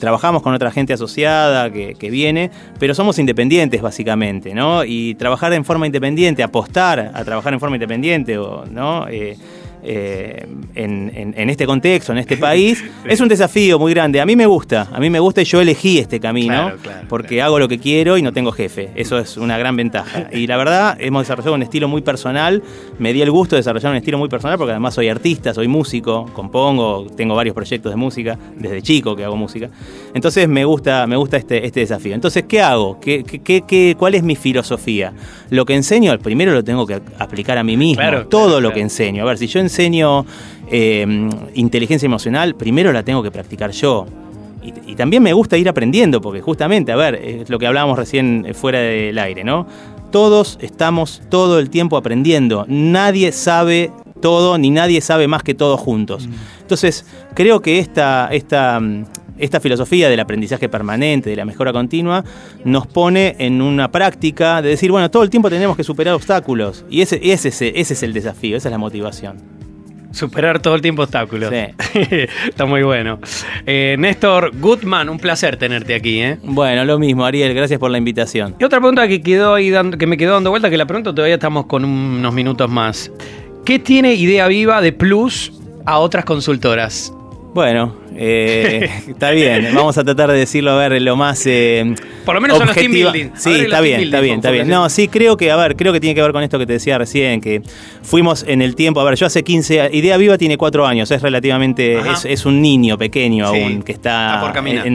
trabajamos 0.00 0.42
con 0.42 0.54
otra 0.54 0.70
gente 0.70 0.92
asociada 0.92 1.70
que, 1.70 2.10
viene, 2.10 2.50
pero 2.78 2.94
somos 2.94 3.18
independientes 3.18 3.82
básicamente, 3.82 4.54
¿no? 4.54 4.84
Y 4.84 5.14
trabajar 5.14 5.52
en 5.52 5.64
forma 5.64 5.86
independiente, 5.86 6.42
apostar 6.42 7.10
a 7.12 7.24
trabajar 7.24 7.52
en 7.52 7.60
forma 7.60 7.76
independiente, 7.76 8.36
¿no? 8.70 9.08
Eh, 9.08 9.36
eh, 9.84 10.46
en, 10.74 11.34
en, 11.36 11.50
este 11.50 11.66
contexto, 11.66 12.12
en 12.12 12.18
este 12.18 12.36
país, 12.38 12.84
es 13.04 13.20
un 13.20 13.28
desafío 13.28 13.78
muy 13.78 13.92
grande. 13.92 14.20
A 14.20 14.26
mí 14.26 14.36
me 14.36 14.46
gusta, 14.46 14.88
a 14.92 15.00
mí 15.00 15.10
me 15.10 15.18
gusta 15.18 15.42
y 15.42 15.44
yo 15.44 15.60
elegí 15.60 15.98
este 15.98 16.20
camino 16.20 16.72
porque 17.08 17.42
hago 17.42 17.58
lo 17.58 17.68
que 17.68 17.78
quiero 17.78 18.16
y 18.16 18.22
no 18.22 18.32
tengo 18.32 18.52
jefe. 18.52 18.90
Eso 18.94 19.18
es 19.18 19.36
una 19.36 19.58
gran 19.58 19.76
ventaja. 19.76 20.28
Y 20.32 20.46
la 20.46 20.56
verdad, 20.56 20.96
hemos 21.00 21.22
desarrollado 21.22 21.54
un 21.54 21.62
estilo 21.62 21.88
muy 21.88 22.02
personal. 22.02 22.62
Me 22.98 23.12
di 23.12 23.22
el 23.22 23.30
gusto 23.30 23.56
de 23.56 23.60
desarrollar 23.60 23.90
un 23.90 23.96
estilo 23.96 24.18
muy 24.18 24.28
personal 24.28 24.56
porque 24.56 24.70
además 24.70 24.94
soy 24.94 25.08
artista, 25.08 25.52
soy 25.52 25.68
músico, 25.68 26.26
compongo, 26.32 27.06
tengo 27.16 27.34
varios 27.34 27.54
proyectos 27.54 27.90
de 27.90 27.96
música, 27.96 28.38
desde 28.56 28.82
chico 28.82 29.16
que 29.16 29.24
hago 29.24 29.36
música. 29.36 29.68
Entonces 30.14 30.48
me 30.48 30.64
gusta, 30.64 31.06
me 31.06 31.16
gusta 31.16 31.36
este, 31.36 31.66
este 31.66 31.80
desafío. 31.80 32.14
Entonces, 32.14 32.44
¿qué 32.48 32.60
hago? 32.60 33.00
¿Qué, 33.00 33.24
qué, 33.24 33.62
qué, 33.62 33.96
cuál 33.98 34.14
es 34.14 34.22
mi 34.22 34.36
filosofía? 34.36 35.12
Lo 35.50 35.64
que 35.64 35.74
enseño, 35.74 36.16
primero 36.18 36.52
lo 36.52 36.62
tengo 36.62 36.86
que 36.86 37.00
aplicar 37.18 37.58
a 37.58 37.64
mí 37.64 37.76
mismo. 37.76 38.02
todo 38.28 38.60
lo 38.60 38.72
que 38.72 38.80
enseño. 38.80 39.22
A 39.24 39.26
ver, 39.26 39.38
si 39.38 39.48
yo 39.48 39.58
enseño 39.60 39.71
eh, 40.70 41.06
inteligencia 41.54 42.06
emocional, 42.06 42.54
primero 42.54 42.92
la 42.92 43.02
tengo 43.02 43.22
que 43.22 43.30
practicar 43.30 43.70
yo. 43.72 44.06
Y, 44.86 44.94
también 44.94 45.22
me 45.22 45.32
gusta 45.32 45.56
ir 45.56 45.68
aprendiendo, 45.68 46.20
porque 46.20 46.40
justamente, 46.40 46.92
a 46.92 46.96
ver, 46.96 47.16
es 47.16 47.50
lo 47.50 47.58
que 47.58 47.66
hablábamos 47.66 47.98
recién 47.98 48.44
eh, 48.46 48.54
fuera 48.54 48.78
del 48.78 49.18
aire, 49.18 49.42
¿no? 49.42 49.66
Todos 50.12 50.58
estamos 50.60 51.22
todo 51.30 51.58
el 51.58 51.68
tiempo 51.68 51.96
aprendiendo. 51.96 52.64
Nadie 52.68 53.32
sabe 53.32 53.90
todo, 54.20 54.58
ni 54.58 54.70
nadie 54.70 55.00
sabe 55.00 55.26
más 55.26 55.42
que 55.42 55.54
todos 55.54 55.80
juntos. 55.80 56.28
Mm. 56.28 56.32
Entonces, 56.60 57.04
creo 57.34 57.60
que 57.60 57.80
esta, 57.80 58.28
esta, 58.30 58.80
esta 59.38 59.60
filosofía 59.60 60.08
del 60.08 60.20
aprendizaje 60.20 60.68
permanente, 60.68 61.30
de 61.30 61.36
la 61.36 61.44
mejora 61.44 61.72
continua, 61.72 62.24
nos 62.64 62.86
pone 62.86 63.34
en 63.38 63.60
una 63.60 63.90
práctica 63.90 64.62
de 64.62 64.70
decir, 64.70 64.92
bueno, 64.92 65.10
todo 65.10 65.24
el 65.24 65.30
tiempo 65.30 65.50
tenemos 65.50 65.76
que 65.76 65.84
superar 65.84 66.14
obstáculos. 66.14 66.84
Y 66.88 67.00
ese, 67.00 67.20
ese, 67.22 67.48
ese 67.48 67.94
es 67.94 68.02
el 68.02 68.12
desafío, 68.12 68.56
esa 68.56 68.68
es 68.68 68.72
la 68.72 68.78
motivación. 68.78 69.61
Superar 70.12 70.60
todo 70.60 70.74
el 70.74 70.82
tiempo 70.82 71.02
obstáculos. 71.02 71.50
Sí. 71.50 71.98
Está 72.48 72.66
muy 72.66 72.82
bueno. 72.82 73.18
Eh, 73.66 73.96
Néstor 73.98 74.52
Goodman, 74.58 75.08
un 75.08 75.18
placer 75.18 75.56
tenerte 75.56 75.94
aquí. 75.94 76.20
¿eh? 76.20 76.38
Bueno, 76.42 76.84
lo 76.84 76.98
mismo, 76.98 77.24
Ariel, 77.24 77.54
gracias 77.54 77.80
por 77.80 77.90
la 77.90 77.98
invitación. 77.98 78.54
Y 78.58 78.64
otra 78.64 78.78
pregunta 78.78 79.08
que, 79.08 79.22
quedó 79.22 79.54
ahí 79.54 79.70
dando, 79.70 79.98
que 79.98 80.06
me 80.06 80.16
quedó 80.16 80.34
dando 80.34 80.50
vuelta, 80.50 80.70
que 80.70 80.76
la 80.76 80.86
pregunta 80.86 81.14
todavía 81.14 81.34
estamos 81.34 81.66
con 81.66 81.84
unos 81.84 82.32
minutos 82.32 82.70
más. 82.70 83.10
¿Qué 83.64 83.78
tiene 83.78 84.14
Idea 84.14 84.48
Viva 84.48 84.80
de 84.80 84.92
plus 84.92 85.52
a 85.84 85.98
otras 85.98 86.24
consultoras? 86.24 87.12
Bueno, 87.54 87.94
eh, 88.16 88.88
está 89.08 89.30
bien. 89.30 89.68
Vamos 89.74 89.98
a 89.98 90.04
tratar 90.04 90.30
de 90.30 90.38
decirlo, 90.38 90.70
a 90.70 90.88
ver, 90.88 91.02
lo 91.02 91.16
más. 91.16 91.42
Eh, 91.46 91.94
Por 92.24 92.34
lo 92.34 92.40
menos 92.40 92.58
en 92.58 92.66
los 92.66 92.74
team 92.74 92.92
building. 92.92 93.30
Sí, 93.34 93.52
está 93.52 93.80
bien, 93.82 94.00
está 94.00 94.20
bien, 94.20 94.36
está 94.36 94.50
bien. 94.50 94.68
No, 94.68 94.88
sí, 94.88 95.08
creo 95.08 95.36
que, 95.36 95.50
a 95.50 95.56
ver, 95.56 95.76
creo 95.76 95.92
que 95.92 96.00
tiene 96.00 96.14
que 96.14 96.22
ver 96.22 96.32
con 96.32 96.42
esto 96.42 96.58
que 96.58 96.66
te 96.66 96.74
decía 96.74 96.96
recién, 96.96 97.40
que 97.42 97.62
fuimos 98.02 98.44
en 98.48 98.62
el 98.62 98.74
tiempo. 98.74 99.00
A 99.00 99.04
ver, 99.04 99.16
yo 99.16 99.26
hace 99.26 99.42
15. 99.42 99.90
Idea 99.92 100.16
Viva 100.16 100.38
tiene 100.38 100.56
cuatro 100.56 100.86
años, 100.86 101.10
es 101.10 101.20
relativamente. 101.20 102.00
Es, 102.24 102.46
un 102.46 102.62
niño 102.62 102.98
pequeño 102.98 103.46
aún 103.46 103.82
que 103.82 103.92
está, 103.92 104.40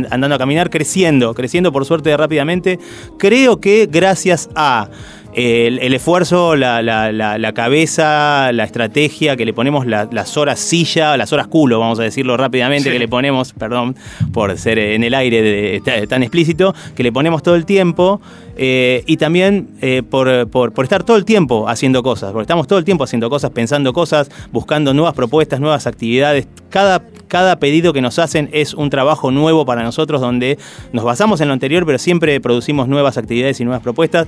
andando 0.09 0.35
a 0.35 0.37
caminar, 0.37 0.69
creciendo, 0.69 1.33
creciendo 1.33 1.71
por 1.71 1.85
suerte 1.85 2.15
rápidamente. 2.17 2.79
Creo 3.19 3.61
que 3.61 3.87
gracias 3.89 4.49
a 4.55 4.89
el, 5.37 5.93
esfuerzo, 5.93 6.55
la, 6.55 7.51
cabeza, 7.53 8.51
la 8.51 8.63
estrategia 8.63 9.35
que 9.37 9.45
le 9.45 9.53
ponemos, 9.53 9.85
las 9.85 10.35
horas 10.35 10.59
silla, 10.59 11.15
las 11.15 11.31
horas 11.31 11.45
culo, 11.45 11.79
vamos 11.79 11.99
a 11.99 12.03
decirlo 12.03 12.37
rápidamente, 12.37 12.91
que 12.91 12.97
le 12.97 13.07
ponemos, 13.07 13.53
perdón 13.53 13.95
por 14.33 14.57
ser 14.57 14.79
en 14.79 15.03
el 15.03 15.13
aire 15.13 15.41
de, 15.41 16.07
tan 16.07 16.23
explícito, 16.23 16.73
que 16.95 17.03
le 17.03 17.11
ponemos 17.11 17.43
todo 17.43 17.55
el 17.55 17.65
tiempo 17.65 18.19
eh, 18.55 19.03
y 19.05 19.17
también 19.17 19.69
eh, 19.81 20.01
por, 20.01 20.49
por, 20.49 20.73
estar 20.83 21.03
todo 21.03 21.17
el 21.17 21.25
tiempo 21.25 21.69
haciendo 21.69 22.01
cosas, 22.01 22.31
porque 22.31 22.43
estamos 22.43 22.65
todo 22.65 22.79
el 22.79 22.85
tiempo 22.85 23.03
haciendo 23.03 23.29
cosas, 23.29 23.51
pensando 23.51 23.93
cosas, 23.93 24.31
buscando 24.51 24.95
nuevas 24.95 25.13
propuestas, 25.13 25.59
nuevas 25.59 25.85
actividades. 25.85 26.47
Cada, 26.69 27.01
cada 27.27 27.59
pedido 27.59 27.93
que 27.93 28.01
nos 28.01 28.19
hacen 28.19 28.49
es 28.51 28.73
un 28.73 28.89
trabajo 28.89 29.31
nuevo 29.31 29.65
para 29.65 29.83
nosotros 29.83 30.21
donde 30.21 30.57
nos 30.93 31.03
basamos 31.03 31.41
en 31.41 31.47
lo 31.47 31.53
anterior, 31.53 31.85
pero 31.85 31.97
siempre 31.97 32.39
producimos 32.41 32.87
nuevas 32.87 33.17
actividades 33.17 33.59
y 33.59 33.65
nuevas 33.65 33.81
propuestas 33.81 34.27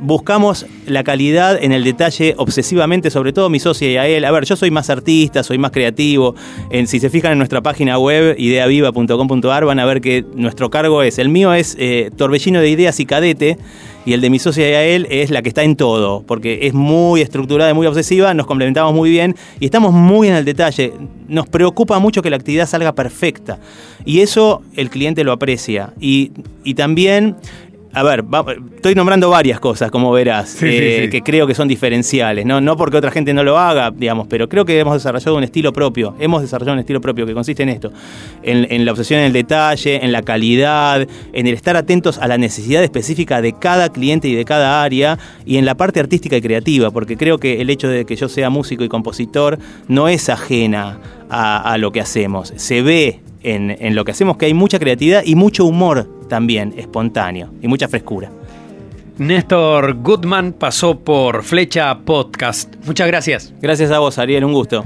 buscamos 0.00 0.66
la 0.86 1.02
calidad 1.02 1.62
en 1.62 1.72
el 1.72 1.84
detalle 1.84 2.34
obsesivamente, 2.36 3.10
sobre 3.10 3.32
todo 3.32 3.50
mi 3.50 3.58
socia 3.58 3.90
y 3.90 3.96
a 3.96 4.06
él. 4.06 4.24
A 4.24 4.30
ver, 4.30 4.44
yo 4.44 4.56
soy 4.56 4.70
más 4.70 4.90
artista, 4.90 5.42
soy 5.42 5.58
más 5.58 5.70
creativo. 5.70 6.34
En, 6.70 6.86
si 6.86 7.00
se 7.00 7.10
fijan 7.10 7.32
en 7.32 7.38
nuestra 7.38 7.62
página 7.62 7.98
web, 7.98 8.34
ideaviva.com.ar, 8.38 9.64
van 9.64 9.78
a 9.78 9.84
ver 9.84 10.00
que 10.00 10.24
nuestro 10.34 10.70
cargo 10.70 11.02
es, 11.02 11.18
el 11.18 11.28
mío 11.28 11.52
es 11.52 11.76
eh, 11.78 12.10
torbellino 12.16 12.60
de 12.60 12.70
ideas 12.70 13.00
y 13.00 13.06
cadete, 13.06 13.58
y 14.04 14.12
el 14.12 14.20
de 14.20 14.30
mi 14.30 14.38
socia 14.38 14.68
y 14.68 14.72
a 14.72 14.84
él 14.84 15.06
es 15.10 15.30
la 15.30 15.42
que 15.42 15.48
está 15.48 15.62
en 15.62 15.76
todo, 15.76 16.22
porque 16.26 16.60
es 16.62 16.74
muy 16.74 17.20
estructurada 17.20 17.70
y 17.70 17.74
muy 17.74 17.86
obsesiva, 17.86 18.32
nos 18.34 18.46
complementamos 18.46 18.94
muy 18.94 19.10
bien 19.10 19.36
y 19.60 19.66
estamos 19.66 19.92
muy 19.92 20.28
en 20.28 20.34
el 20.34 20.44
detalle. 20.44 20.92
Nos 21.28 21.46
preocupa 21.48 21.98
mucho 21.98 22.22
que 22.22 22.30
la 22.30 22.36
actividad 22.36 22.66
salga 22.66 22.92
perfecta. 22.94 23.58
Y 24.04 24.20
eso 24.20 24.62
el 24.76 24.88
cliente 24.88 25.24
lo 25.24 25.32
aprecia. 25.32 25.92
Y, 26.00 26.32
y 26.64 26.74
también 26.74 27.36
a 27.92 28.02
ver, 28.02 28.24
estoy 28.76 28.94
nombrando 28.94 29.30
varias 29.30 29.60
cosas, 29.60 29.90
como 29.90 30.12
verás, 30.12 30.62
eh, 30.62 31.08
que 31.10 31.22
creo 31.22 31.46
que 31.46 31.54
son 31.54 31.68
diferenciales, 31.68 32.44
¿no? 32.44 32.60
no 32.60 32.76
porque 32.76 32.98
otra 32.98 33.10
gente 33.10 33.32
no 33.32 33.42
lo 33.42 33.58
haga, 33.58 33.90
digamos, 33.90 34.26
pero 34.28 34.48
creo 34.48 34.64
que 34.64 34.78
hemos 34.78 34.94
desarrollado 34.94 35.36
un 35.36 35.44
estilo 35.44 35.72
propio, 35.72 36.14
hemos 36.20 36.42
desarrollado 36.42 36.74
un 36.74 36.80
estilo 36.80 37.00
propio 37.00 37.24
que 37.26 37.32
consiste 37.32 37.62
en 37.62 37.70
esto, 37.70 37.90
en, 38.42 38.84
la 38.84 38.92
obsesión 38.92 39.20
en 39.20 39.26
el 39.26 39.32
detalle, 39.32 40.04
en 40.04 40.12
la 40.12 40.22
calidad, 40.22 41.06
en 41.32 41.46
el 41.46 41.54
estar 41.54 41.76
atentos 41.76 42.18
a 42.18 42.28
la 42.28 42.36
necesidad 42.36 42.84
específica 42.84 43.40
de 43.40 43.54
cada 43.54 43.90
cliente 43.90 44.28
y 44.28 44.34
de 44.34 44.44
cada 44.44 44.82
área, 44.82 45.18
y 45.46 45.56
en 45.56 45.64
la 45.64 45.74
parte 45.74 45.98
artística 45.98 46.36
y 46.36 46.42
creativa, 46.42 46.90
porque 46.90 47.16
creo 47.16 47.38
que 47.38 47.60
el 47.60 47.70
hecho 47.70 47.88
de 47.88 48.04
que 48.04 48.16
yo 48.16 48.28
sea 48.28 48.50
músico 48.50 48.84
y 48.84 48.88
compositor 48.88 49.58
no 49.88 50.08
es 50.08 50.28
ajena 50.28 50.98
a, 51.30 51.72
a 51.72 51.78
lo 51.78 51.90
que 51.90 52.00
hacemos, 52.00 52.52
se 52.56 52.82
ve 52.82 53.20
en, 53.42 53.94
lo 53.94 54.04
que 54.04 54.12
hacemos, 54.12 54.36
que 54.36 54.46
hay 54.46 54.54
mucha 54.54 54.78
creatividad 54.78 55.22
y 55.24 55.34
mucho 55.34 55.64
humor 55.64 56.08
también 56.28 56.74
espontáneo 56.76 57.50
y 57.62 57.68
mucha 57.68 57.88
frescura. 57.88 58.30
Néstor 59.18 59.94
Goodman 59.94 60.52
pasó 60.52 60.98
por 60.98 61.42
Flecha 61.42 61.98
Podcast. 62.04 62.74
Muchas 62.86 63.08
gracias. 63.08 63.52
Gracias 63.60 63.90
a 63.90 63.98
vos, 63.98 64.18
Ariel, 64.18 64.44
un 64.44 64.52
gusto. 64.52 64.84